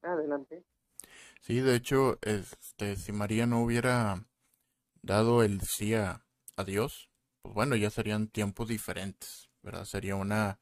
Adelante. 0.02 0.64
Sí, 1.40 1.60
de 1.60 1.76
hecho, 1.76 2.18
este, 2.22 2.96
si 2.96 3.12
María 3.12 3.46
no 3.46 3.62
hubiera 3.62 4.26
dado 5.02 5.42
el 5.42 5.60
sí 5.60 5.94
a, 5.94 6.24
Dios, 6.64 7.10
pues 7.42 7.54
bueno, 7.54 7.74
ya 7.76 7.90
serían 7.90 8.28
tiempos 8.28 8.68
diferentes, 8.68 9.50
¿verdad? 9.60 9.84
Sería 9.84 10.14
una, 10.14 10.60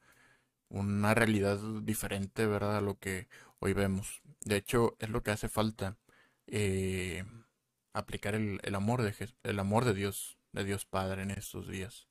una 0.70 1.14
realidad 1.14 1.58
diferente, 1.82 2.46
¿verdad? 2.46 2.78
A 2.78 2.80
lo 2.80 2.98
que 2.98 3.28
hoy 3.60 3.74
vemos. 3.74 4.21
De 4.44 4.56
hecho, 4.56 4.96
es 4.98 5.10
lo 5.10 5.22
que 5.22 5.30
hace 5.30 5.48
falta. 5.48 5.96
Eh, 6.46 7.24
aplicar 7.92 8.34
el, 8.34 8.74
amor 8.74 9.02
de 9.02 9.14
el 9.42 9.58
amor 9.58 9.84
de 9.84 9.94
Dios, 9.94 10.38
de 10.52 10.64
Dios 10.64 10.84
Padre 10.84 11.22
en 11.22 11.30
estos 11.30 11.68
días. 11.68 12.08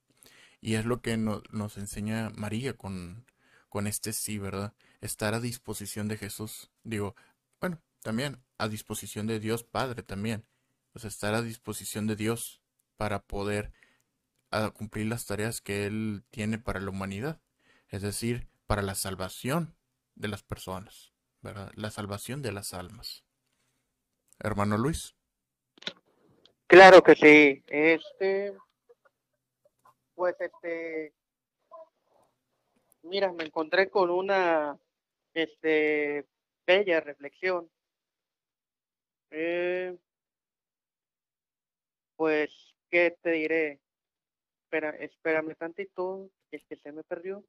Y 0.61 0.75
es 0.75 0.85
lo 0.85 1.01
que 1.01 1.17
nos 1.17 1.77
enseña 1.77 2.29
María 2.35 2.73
con, 2.73 3.25
con 3.69 3.87
este 3.87 4.13
sí, 4.13 4.37
¿verdad? 4.37 4.73
Estar 4.99 5.33
a 5.33 5.39
disposición 5.39 6.07
de 6.07 6.17
Jesús. 6.17 6.69
Digo, 6.83 7.15
bueno, 7.59 7.81
también 8.01 8.43
a 8.57 8.67
disposición 8.67 9.27
de 9.27 9.39
Dios 9.39 9.63
Padre 9.63 10.03
también. 10.03 10.45
Pues 10.91 11.05
estar 11.05 11.33
a 11.33 11.41
disposición 11.41 12.05
de 12.05 12.15
Dios 12.15 12.61
para 12.97 13.23
poder 13.23 13.71
cumplir 14.73 15.07
las 15.07 15.25
tareas 15.25 15.61
que 15.61 15.85
Él 15.85 16.25
tiene 16.29 16.59
para 16.59 16.79
la 16.81 16.89
humanidad. 16.89 17.41
Es 17.87 18.01
decir, 18.01 18.49
para 18.67 18.81
la 18.81 18.95
salvación 18.95 19.75
de 20.15 20.27
las 20.27 20.43
personas. 20.43 21.10
La 21.41 21.89
salvación 21.89 22.41
de 22.41 22.51
las 22.51 22.73
almas. 22.73 23.23
Hermano 24.39 24.77
Luis. 24.77 25.15
Claro 26.67 27.01
que 27.01 27.15
sí. 27.15 27.63
Este, 27.67 28.55
pues 30.13 30.35
este, 30.39 31.13
mira, 33.03 33.33
me 33.33 33.45
encontré 33.45 33.89
con 33.89 34.09
una, 34.11 34.79
este, 35.33 36.27
bella 36.65 37.01
reflexión. 37.01 37.69
Eh, 39.31 39.97
pues, 42.15 42.51
¿qué 42.89 43.17
te 43.21 43.31
diré? 43.31 43.79
Espera, 44.63 44.91
espérame 44.91 45.55
tantito, 45.55 46.29
es 46.51 46.63
que 46.65 46.75
se 46.77 46.91
me 46.91 47.03
perdió. 47.03 47.43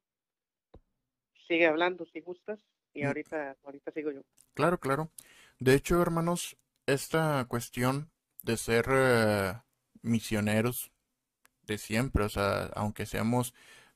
Sigue 1.47 1.67
hablando 1.67 2.05
si 2.05 2.21
gustas. 2.21 2.59
Y 2.93 3.03
mm. 3.03 3.07
ahorita, 3.07 3.57
ahorita 3.63 3.91
sigo 3.91 4.11
yo. 4.11 4.21
Claro, 4.53 4.79
claro. 4.79 5.11
De 5.59 5.75
hecho, 5.75 6.01
hermanos, 6.01 6.57
esta 6.85 7.45
cuestión 7.45 8.11
de 8.43 8.57
ser 8.57 8.85
eh, 8.89 9.53
misioneros 10.01 10.91
de 11.63 11.77
siempre, 11.77 12.25
o 12.25 12.29
sea, 12.29 12.65
aunque 12.75 13.05
seamos 13.05 13.53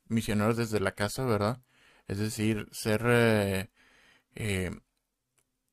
misioneros 0.08 0.58
desde 0.58 0.80
la 0.80 0.94
casa, 0.94 1.26
¿verdad? 1.26 1.62
Es 2.08 2.18
decir, 2.20 2.68
ser, 2.72 3.02
eh, 3.06 3.70
eh, 4.36 4.72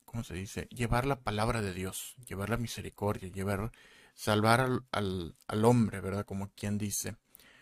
¿cómo 0.04 0.24
se 0.24 0.34
dice? 0.34 0.66
Llevar 0.70 1.06
la 1.06 1.20
palabra 1.20 1.62
de 1.62 1.72
Dios, 1.72 2.16
llevar 2.26 2.50
la 2.50 2.56
misericordia, 2.56 3.28
llevar, 3.28 3.70
salvar 4.14 4.60
al, 4.60 4.84
al, 4.90 5.36
al 5.46 5.64
hombre, 5.64 6.00
¿verdad? 6.00 6.26
Como 6.26 6.50
quien 6.54 6.78
dice. 6.78 7.16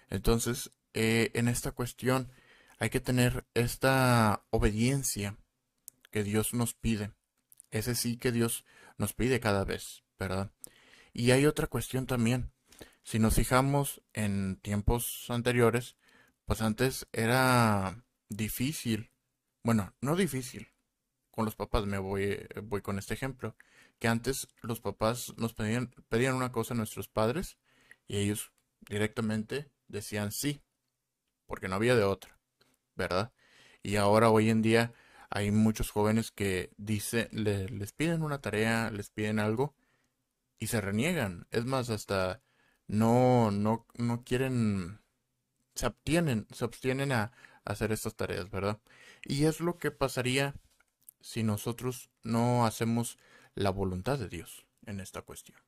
Entonces, 0.09 0.73
en 0.95 1.49
esta 1.49 1.73
cuestión 1.73 2.31
hay 2.79 2.91
que 2.91 3.01
tener 3.01 3.47
esta 3.55 4.45
obediencia 4.51 5.37
que 6.13 6.23
Dios 6.23 6.55
nos 6.55 6.75
pide. 6.75 7.11
Ese 7.73 7.97
sí 7.97 8.19
que 8.19 8.31
Dios 8.31 8.65
nos 8.99 9.15
pide 9.15 9.41
cada 9.41 9.65
vez, 9.65 10.05
¿verdad? 10.19 10.53
Y 11.13 11.33
hay 11.33 11.47
otra 11.47 11.67
cuestión 11.67 12.07
también. 12.07 12.53
Si 13.03 13.19
nos 13.19 13.35
fijamos 13.35 14.03
en 14.13 14.57
tiempos 14.57 15.27
anteriores, 15.29 15.97
pues 16.45 16.61
antes 16.63 17.09
era 17.13 18.05
difícil. 18.29 19.11
Bueno, 19.65 19.95
no 20.01 20.15
difícil. 20.15 20.69
Con 21.31 21.47
los 21.47 21.57
papás 21.57 21.87
me 21.87 21.99
voy, 21.99 22.47
voy 22.63 22.83
con 22.83 22.99
este 22.99 23.15
ejemplo. 23.15 23.57
Que 23.99 24.09
antes 24.09 24.49
los 24.61 24.81
papás 24.81 25.33
nos 25.37 25.55
pedían, 25.55 25.95
pedían 26.09 26.35
una 26.35 26.53
cosa 26.53 26.75
a 26.75 26.77
nuestros 26.77 27.09
padres 27.09 27.57
y 28.07 28.19
ellos 28.19 28.53
directamente 28.81 29.71
decían 29.89 30.33
sí, 30.33 30.63
porque 31.47 31.69
no 31.69 31.77
había 31.77 31.95
de 31.95 32.05
otra, 32.05 32.39
¿verdad? 32.97 33.33
Y 33.83 33.97
ahora 33.97 34.31
hoy 34.31 34.51
en 34.51 34.61
día 34.63 34.93
hay 35.35 35.51
muchos 35.51 35.91
jóvenes 35.91 36.31
que 36.31 36.71
dice, 36.77 37.29
les 37.33 37.93
piden 37.93 38.23
una 38.23 38.43
tarea, 38.43 38.91
les 38.91 39.11
piden 39.11 39.39
algo 39.39 39.75
y 40.59 40.67
se 40.67 40.81
reniegan. 40.83 41.47
Es 41.51 41.65
más, 41.65 41.89
hasta 41.89 42.43
no, 42.87 43.51
no, 43.51 43.87
no 43.95 44.25
quieren, 44.25 45.01
se 45.75 45.87
abstienen, 45.87 46.47
se 46.53 46.65
abstienen 46.67 47.13
a, 47.13 47.33
hacer 47.65 47.93
estas 47.93 48.17
tareas, 48.17 48.51
¿verdad? 48.51 48.81
Y 49.25 49.45
es 49.45 49.61
lo 49.61 49.79
que 49.79 49.91
pasaría 49.91 50.55
si 51.21 51.45
nosotros 51.45 52.11
no 52.25 52.67
hacemos 52.67 53.19
la 53.55 53.71
voluntad 53.71 54.19
de 54.19 54.29
Dios 54.29 54.67
en 54.85 55.01
esta 55.01 55.23
cuestión. 55.23 55.59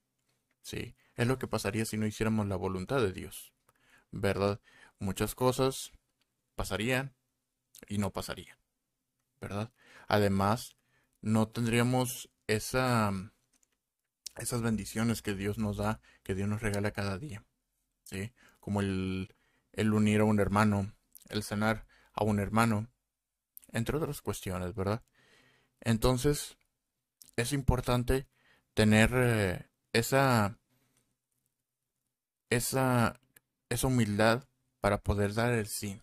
Sí, 0.60 0.96
es 1.14 1.26
lo 1.26 1.38
que 1.38 1.46
pasaría 1.46 1.84
si 1.84 1.96
no 1.96 2.06
hiciéramos 2.06 2.48
la 2.48 2.56
voluntad 2.56 3.00
de 3.00 3.12
Dios, 3.12 3.52
¿verdad? 4.10 4.60
Muchas 4.98 5.34
cosas 5.34 5.92
pasarían 6.56 7.14
y 7.88 7.98
no 7.98 8.12
pasarían. 8.12 8.63
¿Verdad? 9.40 9.72
Además, 10.08 10.76
no 11.20 11.48
tendríamos 11.48 12.30
esa, 12.46 13.12
esas 14.36 14.62
bendiciones 14.62 15.22
que 15.22 15.34
Dios 15.34 15.58
nos 15.58 15.76
da, 15.76 16.00
que 16.22 16.34
Dios 16.34 16.48
nos 16.48 16.62
regala 16.62 16.90
cada 16.90 17.18
día, 17.18 17.44
¿sí? 18.04 18.32
Como 18.60 18.80
el, 18.80 19.34
el 19.72 19.92
unir 19.92 20.20
a 20.20 20.24
un 20.24 20.40
hermano, 20.40 20.92
el 21.28 21.42
sanar 21.42 21.86
a 22.12 22.24
un 22.24 22.38
hermano, 22.38 22.88
entre 23.72 23.96
otras 23.96 24.22
cuestiones, 24.22 24.74
¿verdad? 24.74 25.02
Entonces, 25.80 26.56
es 27.36 27.52
importante 27.52 28.26
tener 28.74 29.10
eh, 29.14 29.68
esa, 29.92 30.58
esa, 32.50 33.20
esa 33.68 33.86
humildad 33.86 34.44
para 34.80 35.02
poder 35.02 35.34
dar 35.34 35.52
el 35.52 35.66
sí, 35.66 36.00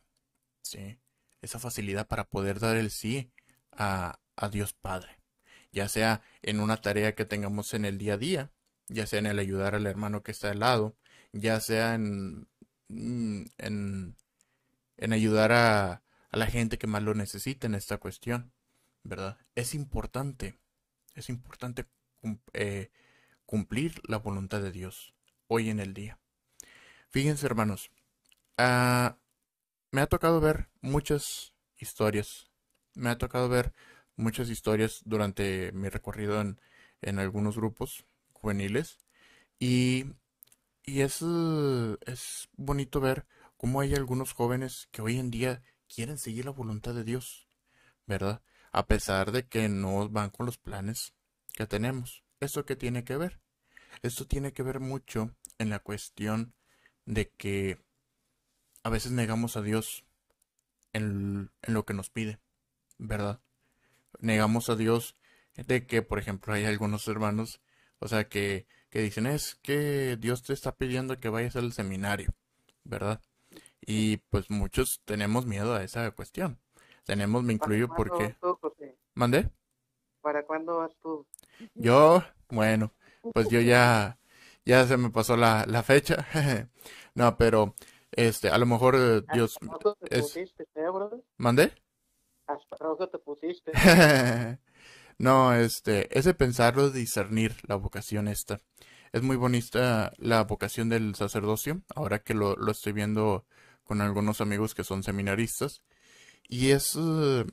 ¿sí? 0.61 0.99
Esa 1.41 1.59
facilidad 1.59 2.07
para 2.07 2.29
poder 2.29 2.59
dar 2.59 2.77
el 2.77 2.91
sí 2.91 3.31
a, 3.71 4.17
Dios 4.51 4.73
Padre, 4.73 5.19
ya 5.71 5.87
sea 5.87 6.23
en 6.41 6.59
una 6.59 6.77
tarea 6.77 7.13
que 7.13 7.25
tengamos 7.25 7.75
en 7.75 7.85
el 7.85 7.99
día 7.99 8.15
a 8.15 8.17
día, 8.17 8.51
ya 8.87 9.05
sea 9.05 9.19
en 9.19 9.27
el 9.27 9.37
ayudar 9.37 9.75
al 9.75 9.85
hermano 9.85 10.23
que 10.23 10.31
está 10.31 10.49
al 10.49 10.59
lado, 10.61 10.97
ya 11.31 11.59
sea 11.59 11.93
en, 11.93 12.47
mm, 12.87 13.43
en, 13.59 14.15
en 14.97 15.13
ayudar 15.13 15.51
a, 15.51 15.91
a, 16.31 16.37
la 16.37 16.47
gente 16.47 16.79
que 16.79 16.87
más 16.87 17.03
lo 17.03 17.13
necesita 17.13 17.67
en 17.67 17.75
esta 17.75 17.97
cuestión, 17.97 18.51
¿verdad? 19.03 19.37
Es 19.53 19.75
importante, 19.75 20.57
es 21.13 21.29
importante 21.29 21.85
eh, 22.53 22.89
cumplir 23.45 24.01
la 24.07 24.17
voluntad 24.17 24.61
de 24.61 24.71
Dios 24.71 25.13
hoy 25.47 25.69
en 25.69 25.79
el 25.79 25.93
día. 25.93 26.19
Fíjense, 27.09 27.45
hermanos, 27.45 27.91
ah, 28.57 29.17
me 29.91 30.01
ha 30.01 30.07
tocado 30.07 30.39
ver 30.39 30.69
muchas 30.81 31.53
historias. 31.77 32.49
Me 32.93 33.09
ha 33.09 33.17
tocado 33.17 33.49
ver 33.49 33.73
muchas 34.15 34.49
historias 34.49 35.01
durante 35.05 35.71
mi 35.73 35.89
recorrido 35.89 36.41
en, 36.41 36.59
en 37.01 37.19
algunos 37.19 37.57
grupos 37.57 38.05
juveniles. 38.33 38.99
Y, 39.59 40.05
y 40.83 41.01
es, 41.01 41.21
es 42.05 42.49
bonito 42.53 42.99
ver 42.99 43.25
cómo 43.57 43.81
hay 43.81 43.93
algunos 43.93 44.33
jóvenes 44.33 44.87
que 44.91 45.01
hoy 45.01 45.19
en 45.19 45.29
día 45.29 45.61
quieren 45.93 46.17
seguir 46.17 46.45
la 46.45 46.51
voluntad 46.51 46.93
de 46.93 47.03
Dios, 47.03 47.47
¿verdad? 48.07 48.41
A 48.71 48.87
pesar 48.87 49.31
de 49.31 49.47
que 49.47 49.67
no 49.69 50.09
van 50.09 50.29
con 50.29 50.45
los 50.45 50.57
planes 50.57 51.13
que 51.53 51.67
tenemos. 51.67 52.23
¿Esto 52.39 52.65
qué 52.65 52.75
tiene 52.75 53.03
que 53.03 53.17
ver? 53.17 53.39
Esto 54.01 54.25
tiene 54.25 54.53
que 54.53 54.63
ver 54.63 54.79
mucho 54.79 55.35
en 55.59 55.69
la 55.69 55.79
cuestión 55.79 56.55
de 57.05 57.29
que 57.29 57.77
a 58.83 58.89
veces 58.89 59.11
negamos 59.11 59.57
a 59.57 59.61
Dios 59.61 60.05
en, 60.93 61.51
en 61.61 61.73
lo 61.73 61.85
que 61.85 61.93
nos 61.93 62.09
pide, 62.09 62.39
¿verdad? 62.97 63.41
Negamos 64.19 64.69
a 64.69 64.75
Dios 64.75 65.15
de 65.55 65.85
que, 65.85 66.01
por 66.01 66.19
ejemplo, 66.19 66.53
hay 66.53 66.65
algunos 66.65 67.07
hermanos, 67.07 67.61
o 67.99 68.07
sea, 68.07 68.27
que, 68.27 68.67
que 68.89 69.01
dicen, 69.01 69.25
es 69.25 69.55
que 69.55 70.17
Dios 70.19 70.43
te 70.43 70.53
está 70.53 70.75
pidiendo 70.75 71.19
que 71.19 71.29
vayas 71.29 71.55
al 71.55 71.73
seminario, 71.73 72.33
¿verdad? 72.83 73.21
Y 73.81 74.17
pues 74.17 74.49
muchos 74.49 75.01
tenemos 75.05 75.45
miedo 75.45 75.73
a 75.75 75.83
esa 75.83 76.09
cuestión. 76.11 76.59
Tenemos, 77.05 77.43
me 77.43 77.53
incluyo 77.53 77.87
¿Para 77.87 77.97
cuándo 77.97 78.17
porque... 78.17 78.35
tú, 78.39 78.57
José? 78.61 78.97
¿Mandé? 79.15 79.49
¿Para 80.21 80.45
cuándo 80.45 80.77
vas 80.77 80.91
tú? 81.01 81.25
Yo, 81.73 82.23
bueno, 82.49 82.93
pues 83.33 83.49
yo 83.49 83.59
ya, 83.59 84.19
ya 84.65 84.85
se 84.85 84.97
me 84.97 85.09
pasó 85.09 85.35
la, 85.35 85.65
la 85.67 85.83
fecha. 85.83 86.27
No, 87.13 87.35
pero, 87.35 87.75
este, 88.13 88.49
a 88.49 88.57
lo 88.57 88.65
mejor 88.65 88.95
eh, 88.97 89.21
Dios 89.27 89.57
¿Hasta 89.57 89.73
rojo 89.73 89.95
te 89.95 90.07
es... 90.09 90.25
pusiste, 90.35 90.63
eh, 90.75 90.89
brother? 90.89 91.23
¿Mandé? 91.37 91.73
Te 93.11 93.17
pusiste. 93.19 93.71
No, 95.19 95.53
este, 95.53 96.17
ese 96.17 96.33
pensarlo, 96.33 96.89
discernir 96.91 97.55
la 97.67 97.75
vocación 97.75 98.27
esta. 98.27 98.61
Es 99.13 99.21
muy 99.23 99.35
bonita 99.37 100.13
la 100.17 100.43
vocación 100.45 100.89
del 100.89 101.15
sacerdocio, 101.15 101.83
ahora 101.95 102.19
que 102.23 102.33
lo, 102.35 102.55
lo 102.57 102.71
estoy 102.71 102.93
viendo 102.93 103.45
con 103.83 104.01
algunos 104.01 104.41
amigos 104.41 104.75
que 104.75 104.83
son 104.83 105.03
seminaristas. 105.03 105.83
Y 106.49 106.71
es, 106.71 106.97
eh, 106.99 107.45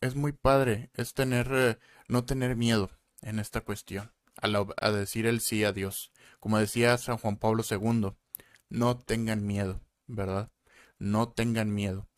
es 0.00 0.14
muy 0.16 0.32
padre, 0.32 0.90
es 0.94 1.14
tener, 1.14 1.48
eh, 1.52 1.78
no 2.08 2.24
tener 2.24 2.56
miedo 2.56 2.90
en 3.22 3.38
esta 3.40 3.62
cuestión, 3.62 4.12
a, 4.40 4.48
la- 4.48 4.66
a 4.78 4.90
decir 4.92 5.26
el 5.26 5.40
sí 5.40 5.64
a 5.64 5.72
Dios. 5.72 6.12
Como 6.40 6.58
decía 6.58 6.98
San 6.98 7.18
Juan 7.18 7.36
Pablo 7.38 7.62
II, 7.64 8.16
no 8.68 8.98
tengan 8.98 9.46
miedo, 9.46 9.80
¿verdad? 10.06 10.50
No 10.98 11.30
tengan 11.30 11.74
miedo. 11.74 12.08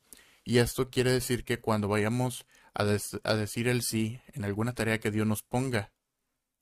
Y 0.45 0.59
esto 0.59 0.91
quiere 0.91 1.13
decir 1.13 1.45
que 1.45 1.61
cuando 1.61 1.89
vayamos 1.89 2.47
a, 2.75 2.85
decir 2.85 3.69
el 3.69 3.83
sí 3.83 4.21
en 4.35 4.45
alguna 4.45 4.75
tarea 4.75 5.01
que 5.01 5.11
Dios 5.11 5.27
nos 5.27 5.43
ponga, 5.43 5.93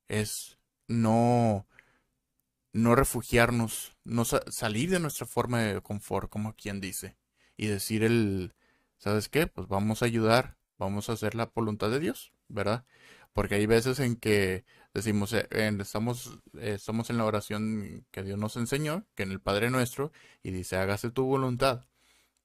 es 0.08 0.58
no, 0.88 1.66
no 2.72 2.94
refugiarnos, 2.94 3.96
no 4.04 4.24
sa- 4.24 4.42
salir 4.50 4.90
de 4.90 5.00
nuestra 5.00 5.26
forma 5.26 5.60
de 5.62 5.80
confort, 5.80 6.28
como 6.30 6.54
quien 6.54 6.80
dice, 6.80 7.16
y 7.56 7.66
decir 7.68 8.02
el, 8.04 8.54
¿sabes 8.98 9.28
qué? 9.28 9.46
Pues 9.46 9.68
vamos 9.68 10.02
a 10.02 10.06
ayudar, 10.06 10.56
vamos 10.78 11.08
a 11.08 11.12
hacer 11.12 11.34
la 11.34 11.46
voluntad 11.54 11.90
de 11.90 12.00
Dios, 12.00 12.32
¿verdad? 12.48 12.84
Porque 13.32 13.56
hay 13.56 13.66
veces 13.66 14.00
en 14.00 14.16
que 14.16 14.64
decimos, 14.94 15.32
eh, 15.32 15.48
estamos, 15.80 16.38
eh, 16.54 16.74
estamos 16.74 17.10
en 17.10 17.18
la 17.18 17.24
oración 17.24 18.06
que 18.12 18.22
Dios 18.22 18.38
nos 18.38 18.56
enseñó, 18.56 19.04
que 19.16 19.24
en 19.24 19.32
el 19.32 19.40
Padre 19.40 19.70
Nuestro, 19.70 20.12
y 20.42 20.52
dice, 20.52 20.76
hágase 20.76 21.10
tu 21.10 21.24
voluntad. 21.24 21.86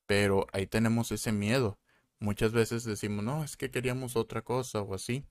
Pero 0.07 0.47
ahí 0.53 0.67
tenemos 0.67 1.12
ese 1.12 1.31
miedo. 1.31 1.79
Muchas 2.19 2.51
veces 2.51 2.83
decimos, 2.83 3.23
no, 3.23 3.43
es 3.43 3.55
que 3.55 3.71
queríamos 3.71 4.15
otra 4.15 4.41
cosa 4.41 4.81
o 4.81 4.95
así, 4.95 5.25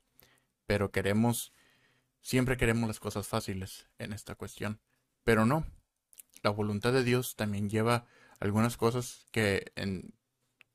pero 0.66 0.92
queremos, 0.92 1.52
siempre 2.22 2.56
queremos 2.56 2.88
las 2.88 3.00
cosas 3.00 3.26
fáciles 3.26 3.88
en 3.98 4.12
esta 4.12 4.36
cuestión. 4.36 4.80
Pero 5.24 5.44
no, 5.44 5.66
la 6.42 6.50
voluntad 6.50 6.92
de 6.92 7.04
Dios 7.04 7.36
también 7.36 7.68
lleva 7.68 8.06
algunas 8.40 8.76
cosas 8.76 9.26
que 9.32 9.72
en 9.74 10.14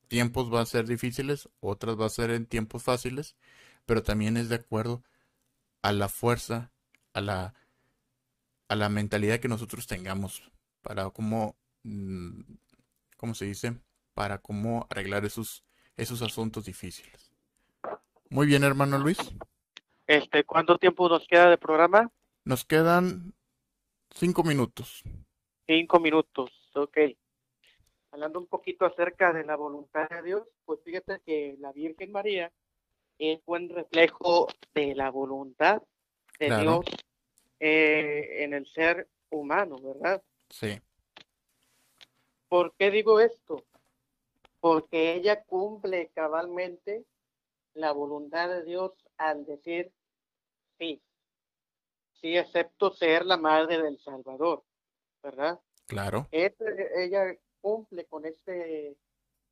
tiempos 0.10 0.54
va 0.54 0.62
a 0.62 0.66
ser 0.66 0.88
difíciles, 0.88 1.50
otras 1.62 2.00
va 2.00 2.06
a 2.06 2.10
ser 2.10 2.32
en 2.32 2.46
tiempos 2.46 2.84
fáciles, 2.84 3.36
pero 3.86 4.04
también 4.04 4.38
es 4.38 4.50
de 4.50 4.56
acuerdo 4.56 5.04
a 5.84 5.92
la 5.92 6.10
fuerza, 6.10 6.72
a 7.14 7.22
la, 7.22 7.54
a 8.70 8.76
la 8.76 8.90
mentalidad 8.90 9.40
que 9.40 9.48
nosotros 9.48 9.86
tengamos 9.86 10.42
para 10.82 11.10
cómo, 11.12 11.56
mm, 11.84 12.42
¿cómo 13.18 13.36
se 13.36 13.46
dice? 13.46 13.76
Para 14.16 14.40
cómo 14.40 14.88
arreglar 14.90 15.26
esos, 15.26 15.64
esos 15.98 16.22
asuntos 16.22 16.66
difíciles. 16.66 17.32
Muy 18.30 18.48
bien, 18.48 18.64
hermano 18.64 18.98
Luis. 18.98 19.18
Este, 20.08 20.44
¿cuánto 20.44 20.78
tiempo 20.78 21.08
nos 21.08 21.28
queda 21.28 21.50
de 21.50 21.58
programa? 21.58 22.10
Nos 22.46 22.66
quedan 22.66 23.34
cinco 24.10 24.44
minutos. 24.44 25.04
Cinco 25.68 26.00
minutos, 26.00 26.52
ok. 26.76 26.98
Hablando 28.12 28.40
un 28.40 28.48
poquito 28.48 28.86
acerca 28.86 29.34
de 29.34 29.44
la 29.44 29.56
voluntad 29.56 30.08
de 30.10 30.22
Dios, 30.22 30.44
pues 30.66 30.80
fíjate 30.84 31.22
que 31.26 31.56
la 31.60 31.72
Virgen 31.72 32.12
María 32.12 32.52
es 33.18 33.44
buen 33.46 33.70
reflejo 33.70 34.48
de 34.74 34.96
la 34.96 35.10
voluntad 35.10 35.82
de 36.40 36.48
Claro, 36.48 36.82
Dios 36.82 36.86
eh, 37.60 38.44
en 38.44 38.54
el 38.54 38.68
ser 38.68 39.08
humano, 39.30 39.78
¿verdad? 39.82 40.22
sí, 40.50 40.80
¿Por 42.48 42.76
qué 42.76 42.92
digo 42.92 43.20
esto? 43.20 43.64
Porque 44.60 45.14
ella 45.16 45.44
cumple 45.44 46.10
cabalmente 46.14 47.06
la 47.74 47.92
voluntad 47.92 48.50
de 48.50 48.64
Dios 48.64 48.92
al 49.18 49.46
decir 49.46 49.92
sí, 50.78 51.02
sí 52.22 52.38
acepto 52.38 52.92
ser 52.92 53.26
la 53.26 53.38
madre 53.38 53.82
del 53.82 54.00
Salvador, 54.00 54.64
¿verdad? 55.22 55.60
claro, 55.88 56.28
Este- 56.32 57.04
ella 57.04 57.36
cumple 57.62 58.06
con 58.06 58.26
este, 58.26 58.96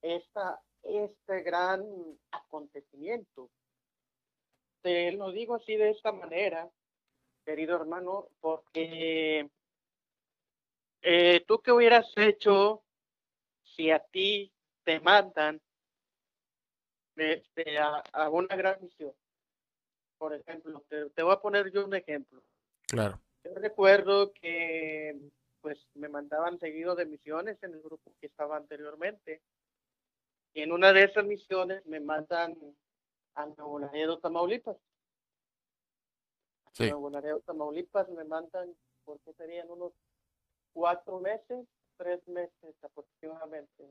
esta, 0.02 0.62
este 0.84 1.42
gran 1.44 1.84
acontecimiento. 2.32 3.50
Te 4.82 5.12
lo 5.12 5.32
digo 5.32 5.56
así 5.56 5.76
de 5.76 5.92
esta 5.92 6.12
manera, 6.12 6.70
querido 7.46 7.76
hermano, 7.76 8.28
porque 8.40 9.50
eh, 11.02 11.44
tú 11.48 11.60
qué 11.62 11.72
hubieras 11.72 12.12
hecho 12.16 12.84
si 13.64 13.92
a 13.92 14.00
ti 14.00 14.52
te 14.84 15.00
mandan 15.00 15.62
este, 17.16 17.78
a, 17.78 18.04
a 18.12 18.30
una 18.30 18.56
gran 18.56 18.82
misión. 18.82 19.14
Por 20.18 20.34
ejemplo, 20.34 20.84
te, 20.88 21.10
te 21.12 21.24
voy 21.24 21.34
a 21.34 21.42
poner 21.42 21.72
yo 21.72 21.86
un 21.86 21.96
ejemplo. 21.96 22.44
claro, 22.88 23.20
Yo 23.44 23.54
recuerdo 23.56 24.32
que 24.34 25.20
pues 25.62 25.88
me 25.94 26.10
mandaban 26.10 26.60
seguido 26.60 26.96
de 26.96 27.06
misiones 27.06 27.62
en 27.62 27.74
el 27.74 27.82
grupo 27.82 28.12
que 28.20 28.28
estaba 28.28 28.58
anteriormente. 28.58 29.42
Y 30.54 30.62
en 30.62 30.72
una 30.72 30.92
de 30.94 31.04
esas 31.06 31.26
misiones 31.26 31.86
me 31.86 32.00
mandan 32.00 32.56
a 33.36 33.46
Nuevo 33.46 33.80
Laredo, 33.80 34.20
Tamaulipas. 34.20 34.78
sí, 36.74 36.90
Nuevo 36.90 37.10
Laredo, 37.10 37.40
Tamaulipas 37.42 38.10
me 38.10 38.24
mandan, 38.26 38.76
porque 39.06 39.34
serían 39.34 39.70
unos 39.70 39.94
cuatro 40.74 41.20
meses, 41.20 41.66
tres 41.98 42.26
meses 42.28 42.76
aproximadamente. 42.82 43.84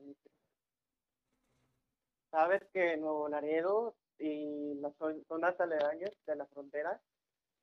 Sabes 2.29 2.63
que 2.73 2.95
Nuevo 2.97 3.27
Laredo 3.27 3.95
y 4.17 4.75
las 4.75 4.93
zon- 4.97 5.25
zonas 5.27 5.59
aledañas 5.59 6.11
de 6.25 6.35
la 6.35 6.45
frontera 6.47 7.01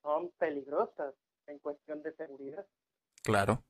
son 0.02 0.30
peligrosas 0.38 1.14
en 1.46 1.58
cuestión 1.60 2.02
de 2.02 2.12
seguridad. 2.14 2.66
claro, 3.22 3.62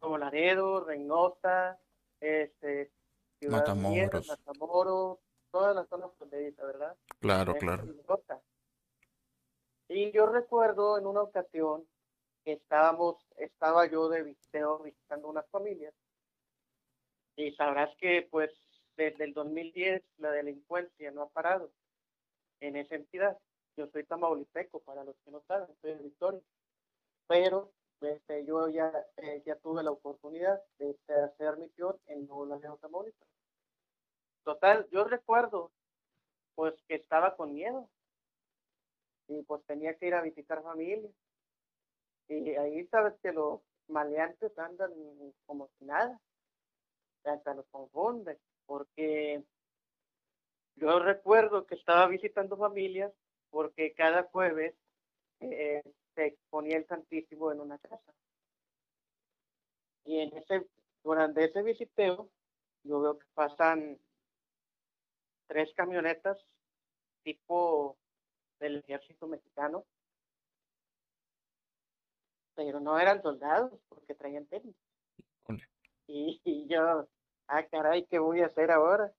Nuevo 0.00 0.18
Laredo, 0.18 0.84
Reynosa, 0.84 1.78
este, 2.20 2.90
Matamoros, 3.42 4.28
Matamoros, 4.28 5.18
todas 5.50 5.74
las 5.74 5.88
zonas 5.88 6.10
fronterizas, 6.16 6.66
¿verdad? 6.66 6.96
claro, 7.20 7.52
es 7.52 7.58
claro. 7.58 7.84
Y 9.88 10.10
yo 10.12 10.26
recuerdo 10.26 10.98
en 10.98 11.06
una 11.06 11.22
ocasión 11.22 11.86
que 12.44 12.52
estábamos, 12.52 13.16
estaba 13.36 13.86
yo 13.86 14.08
de 14.08 14.22
visiteo 14.22 14.78
visitando 14.80 15.28
unas 15.28 15.46
familias 15.50 15.94
y 17.36 17.52
sabrás 17.52 17.94
que 17.96 18.26
pues 18.30 18.50
desde 18.96 19.24
el 19.24 19.34
2010 19.34 20.02
la 20.18 20.30
delincuencia 20.30 21.10
no 21.10 21.22
ha 21.22 21.28
parado 21.28 21.70
en 22.60 22.76
esa 22.76 22.94
entidad. 22.94 23.38
Yo 23.76 23.88
soy 23.88 24.04
tamaulipeco, 24.04 24.80
para 24.80 25.04
los 25.04 25.16
que 25.24 25.30
no 25.30 25.42
saben, 25.48 25.68
soy 25.80 25.92
de 25.94 26.02
Victoria, 26.02 26.40
pero 27.26 27.72
este, 28.06 28.44
yo 28.44 28.68
ya, 28.68 28.92
eh, 29.16 29.42
ya 29.44 29.56
tuve 29.56 29.82
la 29.82 29.90
oportunidad 29.90 30.60
de, 30.78 30.90
este, 30.90 31.14
hacer 31.14 31.56
misión 31.56 31.96
en 32.06 32.26
Nuevo 32.26 32.46
Laredo, 32.46 32.78
Tamaulipas. 32.78 33.28
Total, 34.44 34.86
yo 34.90 35.04
recuerdo 35.04 35.70
pues 36.54 36.74
que 36.86 36.94
estaba 36.94 37.36
con 37.36 37.52
miedo 37.52 37.88
y 39.28 39.42
pues 39.42 39.64
tenía 39.64 39.94
que 39.94 40.06
ir 40.06 40.14
a 40.14 40.22
visitar 40.22 40.62
familia. 40.62 41.10
Y 42.28 42.50
ahí 42.50 42.86
sabes 42.88 43.14
que 43.22 43.32
los 43.32 43.60
maleantes 43.88 44.56
andan 44.58 44.92
como 45.46 45.68
si 45.78 45.84
nada. 45.84 46.20
hasta 47.24 47.54
nos 47.54 47.66
confunde, 47.68 48.38
porque 48.66 49.42
yo 50.76 50.98
recuerdo 50.98 51.66
que 51.66 51.74
estaba 51.74 52.06
visitando 52.06 52.56
familias 52.56 53.12
porque 53.50 53.94
cada 53.94 54.24
jueves 54.24 54.74
eh, 55.40 55.82
se 56.14 56.38
ponía 56.50 56.76
el 56.76 56.86
Santísimo 56.86 57.52
en 57.52 57.60
una 57.60 57.78
casa. 57.78 58.14
Y 60.04 60.18
en 60.18 60.36
ese, 60.36 60.66
durante 61.02 61.44
ese 61.44 61.62
visiteo, 61.62 62.28
yo 62.82 63.00
veo 63.00 63.18
que 63.18 63.26
pasan 63.34 63.98
tres 65.46 65.72
camionetas 65.74 66.38
tipo 67.22 67.96
del 68.60 68.76
ejército 68.76 69.26
mexicano, 69.26 69.84
pero 72.54 72.80
no 72.80 72.98
eran 72.98 73.22
soldados 73.22 73.72
porque 73.88 74.14
traían 74.14 74.46
tenis. 74.46 74.76
Y, 76.06 76.66
yo, 76.68 77.08
ah, 77.48 77.66
caray, 77.66 78.04
¿qué 78.06 78.18
voy 78.18 78.40
a 78.40 78.46
hacer 78.46 78.70
ahora? 78.70 79.12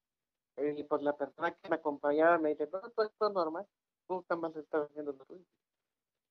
Y 0.58 0.84
pues 0.84 1.02
la 1.02 1.18
persona 1.18 1.52
que 1.52 1.70
me 1.70 1.76
acompañaba 1.76 2.38
me 2.38 2.50
dice, 2.50 2.70
no, 2.72 2.80
todo 2.92 3.08
esto 3.08 3.28
es 3.28 3.34
normal, 3.34 3.68
nunca 4.08 4.36
más 4.36 4.56
estás 4.56 4.90
haciendo 4.90 5.14
lo 5.14 5.26
tuyo. 5.26 5.44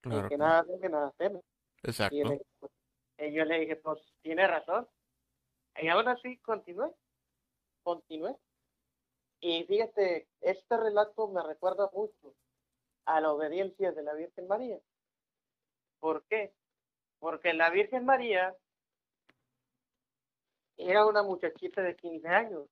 Claro, 0.04 0.28
que 0.28 0.36
nada 0.36 0.64
que 0.80 0.88
nada 0.90 1.12
teme. 1.16 1.40
Exacto. 1.82 2.16
Pues, 2.60 2.72
y, 3.18 3.32
yo 3.32 3.44
le 3.46 3.60
dije, 3.60 3.76
pues 3.76 3.98
tiene 4.20 4.46
razón. 4.46 4.86
Y 5.80 5.88
aún 5.88 6.06
así 6.08 6.36
continué, 6.38 6.90
continué. 7.82 8.36
Y 9.40 9.64
fíjate, 9.64 10.28
este 10.42 10.76
relato 10.76 11.28
me 11.28 11.42
recuerda 11.42 11.90
mucho 11.94 12.34
a 13.06 13.20
la 13.20 13.32
obediencia 13.32 13.92
de 13.92 14.02
la 14.02 14.12
Virgen 14.12 14.46
María. 14.46 14.78
¿Por 16.00 16.24
qué? 16.24 16.52
Porque 17.18 17.54
la 17.54 17.70
Virgen 17.70 18.04
María 18.04 18.54
era 20.76 21.06
una 21.06 21.22
muchachita 21.22 21.80
de 21.82 21.96
15 21.96 22.28
años, 22.28 22.68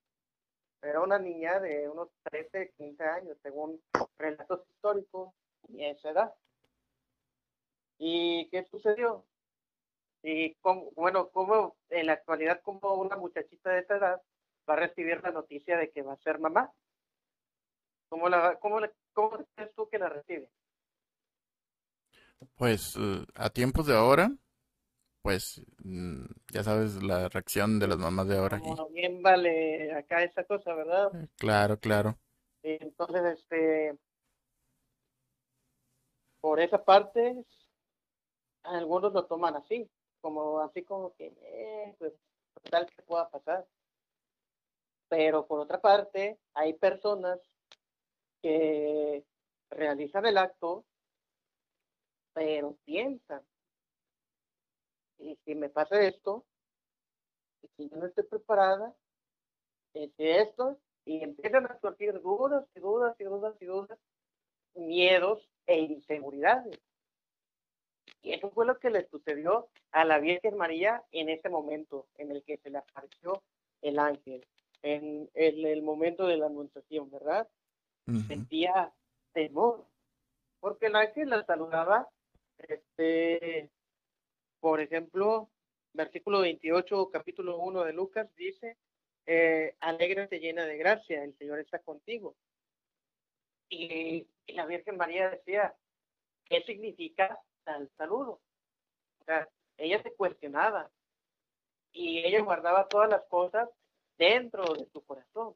era 0.82 1.00
una 1.00 1.18
niña 1.18 1.60
de 1.60 1.88
unos 1.88 2.10
13, 2.24 2.72
15 2.76 3.04
años, 3.04 3.38
según 3.42 3.80
relatos 4.18 4.68
históricos 4.68 5.32
y 5.68 5.84
esa 5.84 6.10
edad. 6.10 6.34
¿Y 8.04 8.48
qué 8.48 8.64
sucedió? 8.64 9.24
Y 10.24 10.56
bueno, 10.96 11.28
como 11.28 11.76
en 11.88 12.06
la 12.06 12.14
actualidad, 12.14 12.60
como 12.60 12.94
una 12.94 13.16
muchachita 13.16 13.70
de 13.70 13.78
esa 13.78 13.96
edad 13.96 14.22
va 14.68 14.74
a 14.74 14.78
recibir 14.78 15.22
la 15.22 15.30
noticia 15.30 15.76
de 15.76 15.88
que 15.92 16.02
va 16.02 16.14
a 16.14 16.22
ser 16.24 16.40
mamá. 16.40 16.72
¿Cómo, 18.08 18.28
la, 18.28 18.58
cómo, 18.58 18.80
cómo 19.12 19.46
crees 19.54 19.72
tú 19.76 19.88
que 19.88 20.00
la 20.00 20.08
recibe? 20.08 20.50
Pues 22.56 22.96
eh, 22.96 23.24
a 23.36 23.50
tiempos 23.50 23.86
de 23.86 23.94
ahora, 23.94 24.32
pues 25.22 25.62
mm, 25.84 26.24
ya 26.52 26.64
sabes 26.64 27.04
la 27.04 27.28
reacción 27.28 27.78
de 27.78 27.86
las 27.86 27.98
mamás 27.98 28.26
de 28.26 28.36
ahora. 28.36 28.58
Como 28.58 28.88
bien 28.88 29.22
vale 29.22 29.94
acá 29.94 30.24
esa 30.24 30.42
cosa, 30.42 30.74
¿verdad? 30.74 31.14
Eh, 31.14 31.28
claro, 31.36 31.78
claro. 31.78 32.18
Entonces, 32.64 33.38
este, 33.38 33.96
por 36.40 36.58
esa 36.58 36.84
parte, 36.84 37.44
algunos 38.64 39.12
lo 39.12 39.26
toman 39.26 39.56
así, 39.56 39.88
como 40.20 40.60
así 40.60 40.84
como 40.84 41.14
que, 41.14 41.32
eh, 41.40 41.94
pues, 41.98 42.12
tal 42.70 42.86
que 42.86 43.02
pueda 43.02 43.28
pasar. 43.28 43.66
Pero 45.08 45.46
por 45.46 45.60
otra 45.60 45.80
parte, 45.80 46.38
hay 46.54 46.74
personas 46.74 47.38
que 48.42 49.24
realizan 49.70 50.26
el 50.26 50.38
acto, 50.38 50.84
pero 52.34 52.76
piensan, 52.84 53.42
y 55.18 55.36
si 55.44 55.54
me 55.54 55.68
pasa 55.68 56.00
esto, 56.00 56.44
y 57.62 57.68
si 57.76 57.88
yo 57.88 57.96
no 57.96 58.06
estoy 58.06 58.24
preparada, 58.24 58.94
y 59.94 60.10
esto, 60.16 60.78
y 61.04 61.22
empiezan 61.22 61.66
a 61.66 61.78
surgir 61.80 62.20
dudas 62.22 62.66
y 62.74 62.80
dudas 62.80 63.14
y 63.20 63.24
dudas 63.24 63.54
y 63.60 63.66
dudas, 63.66 63.98
miedos 64.74 65.48
e 65.66 65.78
inseguridades. 65.80 66.80
Y 68.22 68.32
eso 68.32 68.50
fue 68.50 68.66
lo 68.66 68.78
que 68.78 68.90
le 68.90 69.08
sucedió 69.08 69.68
a 69.90 70.04
la 70.04 70.18
Virgen 70.20 70.56
María 70.56 71.02
en 71.10 71.28
ese 71.28 71.48
momento 71.48 72.06
en 72.16 72.30
el 72.30 72.44
que 72.44 72.56
se 72.58 72.70
le 72.70 72.78
apareció 72.78 73.42
el 73.82 73.98
ángel, 73.98 74.46
en, 74.82 75.28
el 75.34 75.82
momento 75.82 76.26
de 76.26 76.36
la 76.36 76.46
anunciación, 76.46 77.10
¿verdad? 77.10 77.48
Sentía 78.28 78.92
temor, 79.32 79.86
porque 80.60 80.86
el 80.86 80.96
ángel 80.96 81.30
la 81.30 81.44
saludaba, 81.44 82.08
este, 82.58 83.70
por 84.60 84.80
ejemplo, 84.80 85.50
versículo 85.92 86.40
28, 86.40 87.10
capítulo 87.10 87.58
1 87.58 87.84
de 87.84 87.92
Lucas, 87.92 88.28
dice, 88.36 88.76
eh, 89.26 89.74
alégrate 89.80 90.38
llena 90.38 90.64
de 90.64 90.76
gracia, 90.76 91.24
el 91.24 91.36
Señor 91.38 91.58
está 91.58 91.80
contigo. 91.80 92.36
Y, 93.68 94.26
y 94.46 94.52
la 94.52 94.66
Virgen 94.66 94.96
María 94.96 95.30
decía, 95.30 95.74
¿qué 96.44 96.62
significa 96.62 97.40
al 97.66 97.90
saludo. 97.96 98.40
O 99.20 99.24
sea, 99.24 99.48
ella 99.76 100.02
se 100.02 100.12
cuestionaba 100.14 100.90
y 101.92 102.18
ella 102.18 102.42
guardaba 102.42 102.88
todas 102.88 103.08
las 103.08 103.24
cosas 103.26 103.68
dentro 104.18 104.74
de 104.74 104.86
su 104.92 105.04
corazón. 105.04 105.54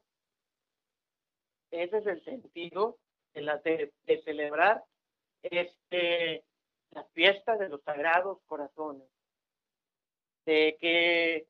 Ese 1.71 1.97
es 1.97 2.07
el 2.07 2.23
sentido 2.23 2.97
de, 3.33 3.41
la, 3.41 3.57
de, 3.57 3.91
celebrar 4.23 4.83
este, 5.43 6.43
la 6.91 7.03
fiesta 7.13 7.57
de 7.57 7.69
los 7.69 7.81
sagrados 7.83 8.39
corazones. 8.45 9.07
De 10.45 10.77
que 10.79 11.47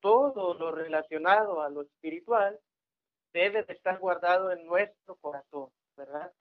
todo 0.00 0.54
lo 0.54 0.72
relacionado 0.72 1.62
a 1.62 1.70
lo 1.70 1.82
espiritual 1.82 2.58
debe 3.32 3.62
de 3.62 3.72
estar 3.72 3.98
guardado 3.98 4.50
en 4.50 4.66
nuestro 4.66 5.14
corazón, 5.16 5.70
¿verdad? 5.96 6.32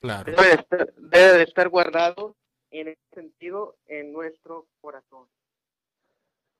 Claro. 0.00 0.32
debe 0.96 1.38
de 1.38 1.42
estar 1.44 1.68
guardado 1.68 2.36
en 2.80 2.88
ese 2.88 3.06
sentido 3.12 3.76
en 3.86 4.12
nuestro 4.12 4.66
corazón. 4.80 5.28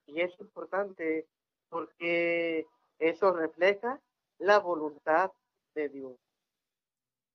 Y 0.07 0.21
es 0.21 0.33
importante 0.39 1.27
porque 1.69 2.67
eso 3.01 3.33
refleja 3.33 4.01
la 4.39 4.61
voluntad 4.61 5.33
de 5.75 5.89
Dios. 5.89 6.17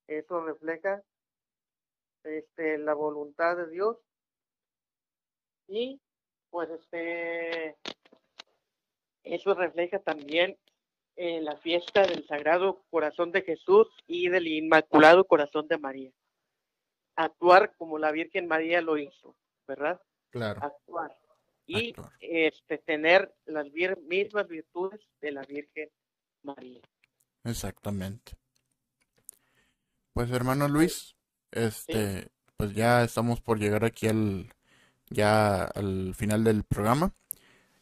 Eso 0.08 0.46
refleja 0.46 1.04
este, 2.24 2.78
la 2.78 2.94
voluntad 2.94 3.58
de 3.58 3.70
Dios 3.70 3.98
y 5.68 6.00
pues 6.50 6.70
este 6.70 7.76
eso 9.24 9.54
refleja 9.54 10.00
también 10.00 10.58
en 11.16 11.44
la 11.44 11.58
fiesta 11.58 12.08
del 12.08 12.26
Sagrado 12.26 12.82
Corazón 12.90 13.32
de 13.32 13.42
Jesús 13.42 13.88
y 14.08 14.30
del 14.30 14.48
Inmaculado 14.48 15.26
Corazón 15.26 15.68
de 15.68 15.78
María 15.78 16.12
actuar 17.20 17.74
como 17.78 17.98
la 18.00 18.12
Virgen 18.12 18.48
María 18.48 18.82
lo 18.82 18.98
hizo, 18.98 19.36
¿verdad? 19.68 20.02
Claro. 20.30 20.64
Actuar. 20.64 21.18
Y 21.66 21.94
este 22.22 22.80
tener 22.80 23.32
las 23.46 23.68
mismas 23.72 24.48
virtudes 24.48 25.02
de 25.22 25.32
la 25.32 25.42
Virgen 25.44 25.90
María. 26.42 26.82
Exactamente. 27.44 28.32
Pues 30.14 30.32
hermano 30.32 30.68
Luis, 30.68 31.16
este, 31.52 32.30
pues 32.58 32.74
ya 32.74 33.04
estamos 33.04 33.42
por 33.42 33.60
llegar 33.60 33.86
aquí 33.86 34.08
al 34.08 34.52
ya 35.12 35.64
al 35.64 36.14
final 36.16 36.44
del 36.44 36.64
programa 36.64 37.14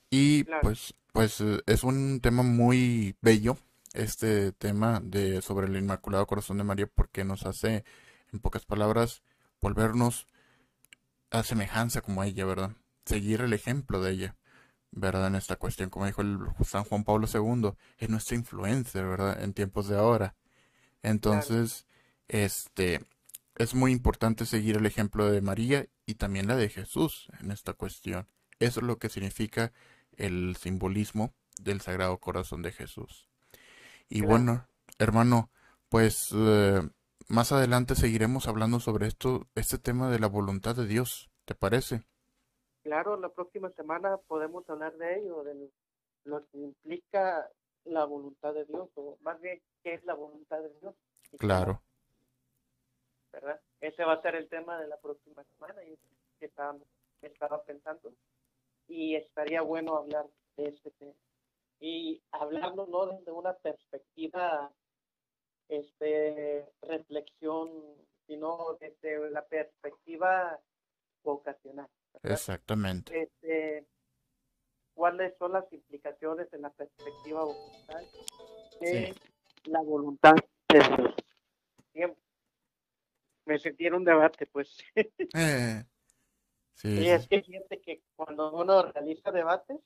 y 0.10 0.46
pues 0.62 0.94
pues 1.12 1.44
es 1.66 1.84
un 1.84 2.22
tema 2.22 2.42
muy 2.42 3.16
bello 3.22 3.58
este 3.94 4.54
tema 4.54 5.02
de 5.04 5.42
sobre 5.42 5.68
el 5.68 5.76
Inmaculado 5.76 6.26
Corazón 6.26 6.58
de 6.58 6.64
María 6.64 6.88
porque 6.88 7.26
nos 7.26 7.46
hace 7.46 7.84
en 8.32 8.40
pocas 8.40 8.66
palabras, 8.66 9.24
volvernos 9.62 10.28
a 11.32 11.44
semejanza 11.44 12.02
como 12.02 12.24
ella, 12.24 12.46
¿verdad? 12.46 12.76
Seguir 13.06 13.42
el 13.42 13.54
ejemplo 13.54 14.02
de 14.02 14.12
ella, 14.12 14.36
¿verdad? 14.92 15.28
En 15.28 15.36
esta 15.36 15.56
cuestión, 15.56 15.90
como 15.90 16.06
dijo 16.06 16.22
el 16.22 16.40
San 16.66 16.84
Juan 16.84 17.04
Pablo 17.04 17.28
II, 17.32 17.72
es 17.98 18.10
nuestra 18.10 18.36
influencia, 18.36 19.02
¿verdad? 19.04 19.42
En 19.44 19.54
tiempos 19.54 19.88
de 19.88 19.98
ahora. 19.98 20.36
Entonces, 21.04 21.86
este, 22.28 23.06
es 23.56 23.74
muy 23.74 23.92
importante 23.92 24.46
seguir 24.46 24.78
el 24.78 24.86
ejemplo 24.86 25.32
de 25.32 25.42
María 25.42 25.88
y 26.06 26.16
también 26.16 26.48
la 26.48 26.56
de 26.56 26.70
Jesús 26.70 27.28
en 27.40 27.52
esta 27.52 27.74
cuestión. 27.74 28.28
Eso 28.60 28.80
es 28.80 28.86
lo 28.86 28.98
que 28.98 29.10
significa 29.10 29.72
el 30.16 30.56
simbolismo 30.58 31.34
del 31.60 31.82
Sagrado 31.82 32.18
Corazón 32.20 32.62
de 32.62 32.72
Jesús. 32.72 33.30
Y 34.10 34.22
bueno, 34.22 34.68
hermano, 35.00 35.52
pues 35.90 36.30
eh, 36.34 36.88
más 37.28 37.52
adelante 37.52 37.96
seguiremos 37.96 38.48
hablando 38.48 38.80
sobre 38.80 39.08
esto, 39.08 39.48
este 39.56 39.78
tema 39.78 40.10
de 40.10 40.20
la 40.20 40.28
voluntad 40.28 40.76
de 40.76 40.88
Dios, 40.88 41.30
¿te 41.46 41.56
parece? 41.56 42.04
Claro, 42.84 43.18
la 43.18 43.30
próxima 43.30 43.70
semana 43.72 44.18
podemos 44.28 44.70
hablar 44.70 44.96
de 44.98 45.20
ello, 45.20 45.44
de 45.44 45.70
lo 46.24 46.46
que 46.48 46.58
implica 46.58 47.50
la 47.84 48.06
voluntad 48.06 48.54
de 48.54 48.66
Dios, 48.66 48.90
o 48.96 49.18
más 49.22 49.40
bien, 49.42 49.62
¿qué 49.84 49.96
es 49.96 50.04
la 50.06 50.14
voluntad 50.14 50.60
de 50.62 50.74
Dios? 50.80 50.96
Claro. 51.38 51.82
¿Verdad? 53.32 53.60
Ese 53.82 54.04
va 54.04 54.14
a 54.14 54.22
ser 54.22 54.36
el 54.36 54.48
tema 54.48 54.80
de 54.80 54.88
la 54.88 54.98
próxima 54.98 55.44
semana 55.44 55.84
y 55.84 55.98
que 56.40 56.46
estaba, 56.46 56.78
estaba 57.22 57.62
pensando 57.64 58.14
y 58.88 59.16
estaría 59.16 59.62
bueno 59.62 59.98
hablar 59.98 60.26
de 60.56 60.70
este 60.70 60.92
tema. 60.92 61.14
y 61.80 62.24
hablarlo 62.32 62.88
no 62.88 63.06
desde 63.06 63.32
una 63.32 63.54
perspectiva 63.54 64.72
este 65.70 66.66
reflexión 66.82 67.70
sino 68.26 68.78
desde 68.80 69.30
la 69.32 69.46
perspectiva 69.46 70.60
vocacional 71.24 71.88
exactamente 72.24 73.24
este, 73.24 73.86
cuáles 74.94 75.38
son 75.38 75.54
las 75.54 75.72
implicaciones 75.72 76.52
en 76.54 76.62
la 76.62 76.70
perspectiva 76.72 77.44
vocacional 77.44 78.06
de 78.80 79.16
la 79.66 79.82
voluntad 79.82 80.36
de 80.70 80.80
Dios 80.80 81.16
Siempre. 81.92 82.22
me 83.46 83.60
sentí 83.60 83.88
en 83.88 83.94
un 83.96 84.04
debate 84.04 84.46
pues 84.48 84.78
eh, 84.96 85.84
sí, 86.74 87.02
y 87.02 87.10
es 87.10 87.28
que 87.28 87.42
siente 87.42 87.82
que 87.82 88.02
cuando 88.16 88.54
uno 88.54 88.84
realiza 88.92 89.32
debates 89.32 89.80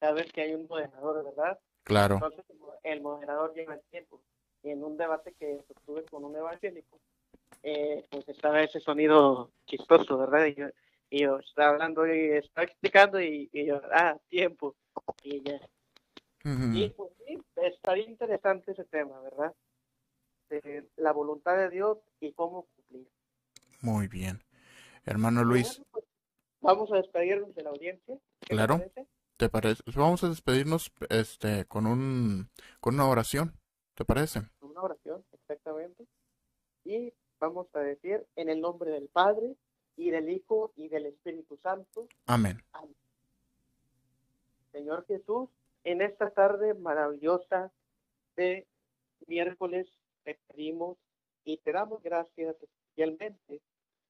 sabes 0.00 0.32
que 0.32 0.40
hay 0.40 0.54
un 0.54 0.66
moderador, 0.66 1.22
¿verdad? 1.24 1.60
Claro. 1.84 2.14
Entonces 2.14 2.44
el 2.82 3.02
moderador 3.02 3.54
lleva 3.54 3.74
el 3.74 3.82
tiempo. 3.90 4.20
Y 4.62 4.70
en 4.70 4.84
un 4.84 4.96
debate 4.96 5.32
que 5.32 5.64
tuve 5.86 6.04
con 6.04 6.24
un 6.24 6.36
evangélico, 6.36 6.98
eh, 7.62 8.06
pues 8.10 8.28
estaba 8.28 8.62
ese 8.62 8.80
sonido 8.80 9.50
chistoso, 9.66 10.18
¿verdad? 10.18 10.46
Y 10.46 10.54
yo, 10.54 10.66
y 11.10 11.22
yo 11.22 11.38
estaba 11.38 11.70
hablando 11.70 12.06
y 12.06 12.30
estaba 12.32 12.64
explicando 12.64 13.20
y, 13.20 13.50
yo, 13.52 13.80
ah, 13.92 14.16
tiempo. 14.28 14.76
Y 15.22 15.42
ya. 15.42 15.60
Y 16.44 16.88
pues 16.90 17.10
sí, 17.26 17.38
estaría 17.56 18.08
interesante 18.08 18.72
ese 18.72 18.84
tema, 18.84 19.20
¿verdad? 19.20 19.54
De 20.48 20.88
la 20.96 21.12
voluntad 21.12 21.56
de 21.56 21.68
Dios 21.68 21.98
y 22.20 22.32
cómo 22.32 22.66
cumplir. 22.74 23.08
Muy 23.82 24.08
bien. 24.08 24.42
Hermano 25.04 25.44
Luis. 25.44 25.82
Pues, 25.90 26.04
vamos 26.60 26.90
a 26.92 26.96
despedirnos 26.96 27.54
de 27.54 27.62
la 27.62 27.70
audiencia. 27.70 28.18
Claro. 28.40 28.82
¿Te 29.36 29.48
parece? 29.48 29.82
Pues 29.82 29.96
vamos 29.96 30.22
a 30.22 30.28
despedirnos 30.28 30.92
este 31.08 31.64
con 31.64 31.86
un 31.86 32.50
con 32.80 32.94
una 32.94 33.08
oración, 33.08 33.58
¿te 34.00 34.06
parece? 34.06 34.40
Una 34.62 34.80
oración, 34.80 35.22
exactamente. 35.30 36.06
Y 36.86 37.12
vamos 37.38 37.66
a 37.74 37.80
decir 37.80 38.26
en 38.34 38.48
el 38.48 38.62
nombre 38.62 38.92
del 38.92 39.08
Padre 39.08 39.54
y 39.94 40.08
del 40.08 40.30
Hijo 40.30 40.72
y 40.74 40.88
del 40.88 41.04
Espíritu 41.04 41.58
Santo. 41.58 42.08
Amén. 42.24 42.64
Señor 44.72 45.04
Jesús, 45.04 45.50
en 45.84 46.00
esta 46.00 46.30
tarde 46.30 46.72
maravillosa 46.72 47.70
de 48.36 48.66
miércoles 49.26 49.86
te 50.24 50.38
pedimos 50.46 50.96
y 51.44 51.58
te 51.58 51.70
damos 51.70 52.02
gracias 52.02 52.56
especialmente 52.62 53.60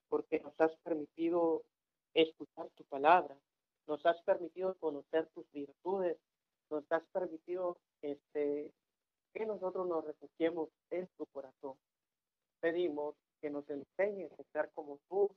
porque 0.08 0.38
nos 0.38 0.54
has 0.60 0.70
permitido 0.84 1.64
escuchar 2.14 2.68
tu 2.76 2.84
palabra 2.84 3.36
nos 3.88 4.06
has 4.06 4.22
permitido 4.22 4.76
conocer 4.76 5.26
tus 5.34 5.50
virtudes, 5.50 6.16
nos 6.70 6.84
has 6.92 7.02
permitido 7.12 7.76
este, 8.02 8.70
que 9.32 9.46
nosotros 9.46 9.86
nos 9.86 10.04
refugiemos 10.04 10.68
en 10.90 11.08
tu 11.16 11.26
corazón. 11.26 11.74
Pedimos 12.60 13.14
que 13.40 13.50
nos 13.50 13.68
enseñes 13.70 14.30
a 14.32 14.42
ser 14.52 14.70
como 14.74 14.98
tú 15.08 15.30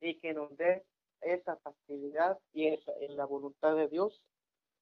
y 0.00 0.18
que 0.18 0.34
nos 0.34 0.56
dé 0.56 0.84
esa 1.20 1.56
facilidad 1.56 2.38
y 2.52 2.68
esa, 2.68 2.92
en 3.00 3.16
la 3.16 3.24
voluntad 3.24 3.76
de 3.76 3.88
Dios, 3.88 4.20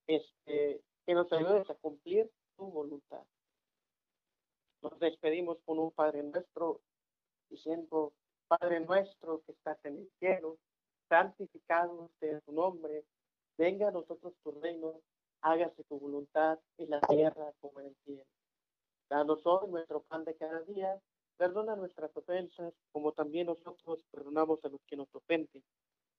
este, 0.06 0.80
que 1.06 1.14
nos 1.14 1.32
ayudes 1.32 1.68
a 1.70 1.74
cumplir 1.74 2.30
tu 2.56 2.66
voluntad. 2.70 3.22
Nos 4.82 4.98
despedimos 4.98 5.58
con 5.64 5.78
un 5.78 5.92
Padre 5.92 6.22
nuestro, 6.22 6.80
diciendo, 7.48 8.12
Padre 8.48 8.80
nuestro 8.80 9.42
que 9.42 9.52
estás 9.52 9.78
en 9.84 9.98
el 9.98 10.10
cielo, 10.18 10.58
santificado 11.08 12.10
sea 12.18 12.40
tu 12.40 12.52
nombre, 12.52 13.04
venga 13.56 13.88
a 13.88 13.92
nosotros 13.92 14.34
tu 14.42 14.50
reino, 14.52 15.00
hágase 15.42 15.84
tu 15.84 15.98
voluntad 15.98 16.58
en 16.78 16.90
la 16.90 17.00
tierra 17.02 17.52
como 17.60 17.80
en 17.80 17.86
el 17.86 17.96
cielo. 18.04 18.24
Danos 19.12 19.44
hoy 19.44 19.68
nuestro 19.68 20.00
pan 20.00 20.24
de 20.24 20.34
cada 20.36 20.60
día, 20.62 20.98
perdona 21.36 21.76
nuestras 21.76 22.16
ofensas, 22.16 22.72
como 22.92 23.12
también 23.12 23.46
nosotros 23.46 24.02
perdonamos 24.10 24.64
a 24.64 24.70
los 24.70 24.80
que 24.86 24.96
nos 24.96 25.14
ofenden. 25.14 25.62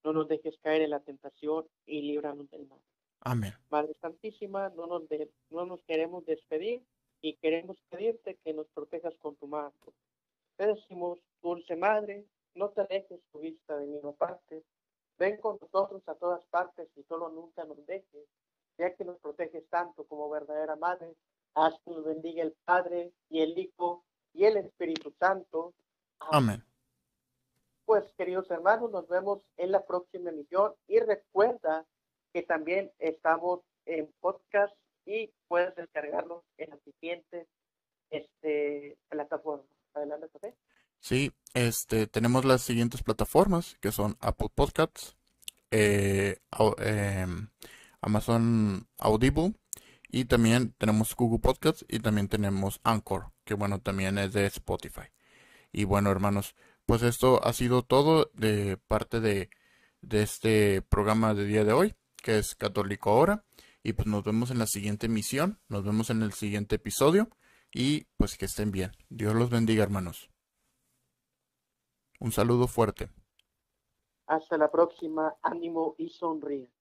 No 0.04 0.14
nos 0.14 0.28
dejes 0.28 0.56
caer 0.60 0.84
en 0.84 0.91
la 0.91 1.00
tentación 1.00 1.66
y 1.88 2.04
líbranos 2.04 2.48
del 2.52 2.68
mal. 2.68 2.80
Amén. 3.22 3.52
Madre 3.72 3.96
Santísima, 4.00 4.70
no 4.70 4.86
nos, 4.86 5.04
no 5.50 5.66
nos 5.66 5.82
queremos 5.86 6.24
despedir 6.28 6.84
y 7.20 7.34
queremos 7.38 7.78
pedirte 7.89 8.38
que 8.44 8.54
nos 8.54 8.68
protejas 8.68 9.18
con 9.18 9.36
tu 9.38 9.48
mano. 9.48 9.74
Te 10.56 10.68
decimos, 10.68 11.18
dulce 11.41 11.76
Madre, 11.76 12.28
no 12.54 12.70
te 12.70 12.82
alejes 12.82 13.22
tu 13.32 13.39
vista 13.39 13.76
de 13.76 13.88
ninguna 13.88 14.12
parte 14.14 14.64
Ven 15.18 15.38
con 15.38 15.58
nosotros 15.60 16.08
a 16.08 16.14
todas 16.14 16.46
partes 16.46 16.89
y 16.96 17.04
solo 17.04 17.30
nunca 17.30 17.64
nos 17.66 17.84
dejes, 17.88 18.28
ya 18.78 18.94
que 18.94 19.04
nos 19.04 19.18
proteges 19.18 19.68
tanto 19.70 20.04
como 20.06 20.30
verdadera 20.30 20.76
madre. 20.76 21.16
Haz 21.56 21.74
que 21.86 21.91
nos 21.91 22.04
bendiga 22.04 22.43
el 22.43 22.56
Padre 22.66 23.14
y 23.30 23.41
el 23.41 23.58
Hijo 23.58 24.04
y 24.34 24.45
el 24.45 24.58
Espíritu 24.58 25.14
Santo. 25.20 25.74
Amén. 26.20 26.64
Pues 27.86 28.04
queridos 28.18 28.49
hermanos, 28.49 28.91
nos 28.91 29.08
vemos 29.08 29.41
en 29.58 29.72
la 29.72 29.86
próxima 29.86 30.30
emisión 30.30 30.74
y 30.88 30.99
recuerda 30.99 31.86
que 32.34 32.41
también 32.41 32.91
estamos 32.99 33.62
en 33.86 34.12
podcast 34.20 34.74
y 35.06 35.32
puedes 35.47 35.76
descargarlo 35.76 36.43
en 36.58 36.72
las 36.72 36.80
siguientes 36.82 37.47
este, 38.10 38.97
plataformas. 39.10 39.68
Adelante, 39.93 40.28
José. 40.32 40.56
Sí, 40.99 41.32
este, 41.54 42.08
tenemos 42.08 42.45
las 42.45 42.62
siguientes 42.62 43.04
plataformas 43.04 43.78
que 43.82 43.91
son 43.91 44.16
Apple 44.22 44.47
Podcasts, 44.56 45.18
eh, 45.70 46.38
em, 46.80 47.49
Amazon 48.01 48.88
Audible 48.97 49.54
y 50.14 50.26
también 50.26 50.76
tenemos 50.78 51.16
Google 51.16 51.39
Podcasts 51.39 51.84
y 51.89 51.97
también 51.97 52.28
tenemos 52.28 52.80
Anchor, 52.84 53.32
que 53.43 53.55
bueno, 53.55 53.82
también 53.82 54.20
es 54.20 54.32
de 54.32 54.45
Spotify. 54.45 55.07
Y 55.72 55.86
bueno, 55.86 56.11
hermanos, 56.11 56.55
pues 56.86 57.01
esto 57.01 57.43
ha 57.43 57.51
sido 57.51 57.82
todo 57.82 58.30
de 58.36 58.78
parte 58.78 59.20
de, 59.20 59.49
de 60.01 60.22
este 60.22 60.84
programa 60.84 61.34
de 61.34 61.45
día 61.45 61.64
de 61.64 61.74
hoy, 61.74 61.95
que 62.18 62.38
es 62.38 62.53
Católico 62.53 63.09
Ahora. 63.09 63.43
Y 63.82 63.93
pues 63.93 64.07
nos 64.07 64.24
vemos 64.24 64.51
en 64.51 64.59
la 64.59 64.68
siguiente 64.68 65.07
emisión, 65.07 65.59
nos 65.68 65.84
vemos 65.84 66.11
en 66.11 66.22
el 66.22 66.32
siguiente 66.34 66.76
episodio 66.76 67.30
y 67.74 68.05
pues 68.16 68.38
que 68.38 68.45
estén 68.45 68.70
bien. 68.72 68.91
Dios 69.09 69.34
los 69.34 69.49
bendiga, 69.49 69.82
hermanos. 69.82 70.30
Un 72.20 72.32
saludo 72.32 72.68
fuerte. 72.68 73.09
Hasta 74.28 74.59
la 74.59 74.70
próxima, 74.70 75.34
ánimo 75.41 75.95
y 75.97 76.09
sonríe. 76.09 76.72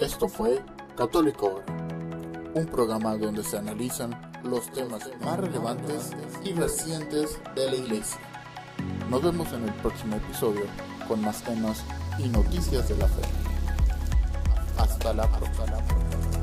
Esto 0.00 0.28
fue 0.28 0.64
Católico 0.96 1.60
un 2.54 2.66
programa 2.66 3.16
donde 3.16 3.42
se 3.42 3.58
analizan 3.58 4.14
los 4.44 4.70
temas 4.70 5.10
más 5.24 5.40
relevantes 5.40 6.12
y 6.44 6.52
recientes 6.52 7.40
de 7.56 7.70
la 7.70 7.76
Iglesia. 7.76 8.20
Nos 9.10 9.20
vemos 9.20 9.52
en 9.52 9.64
el 9.64 9.72
próximo 9.74 10.16
episodio 10.16 10.62
con 11.08 11.20
más 11.20 11.42
temas 11.42 11.82
y 12.18 12.28
noticias 12.28 12.88
de 12.88 12.96
la 12.96 13.08
fe. 13.08 13.22
Hasta 14.78 15.12
la 15.14 15.28
próxima. 15.28 16.33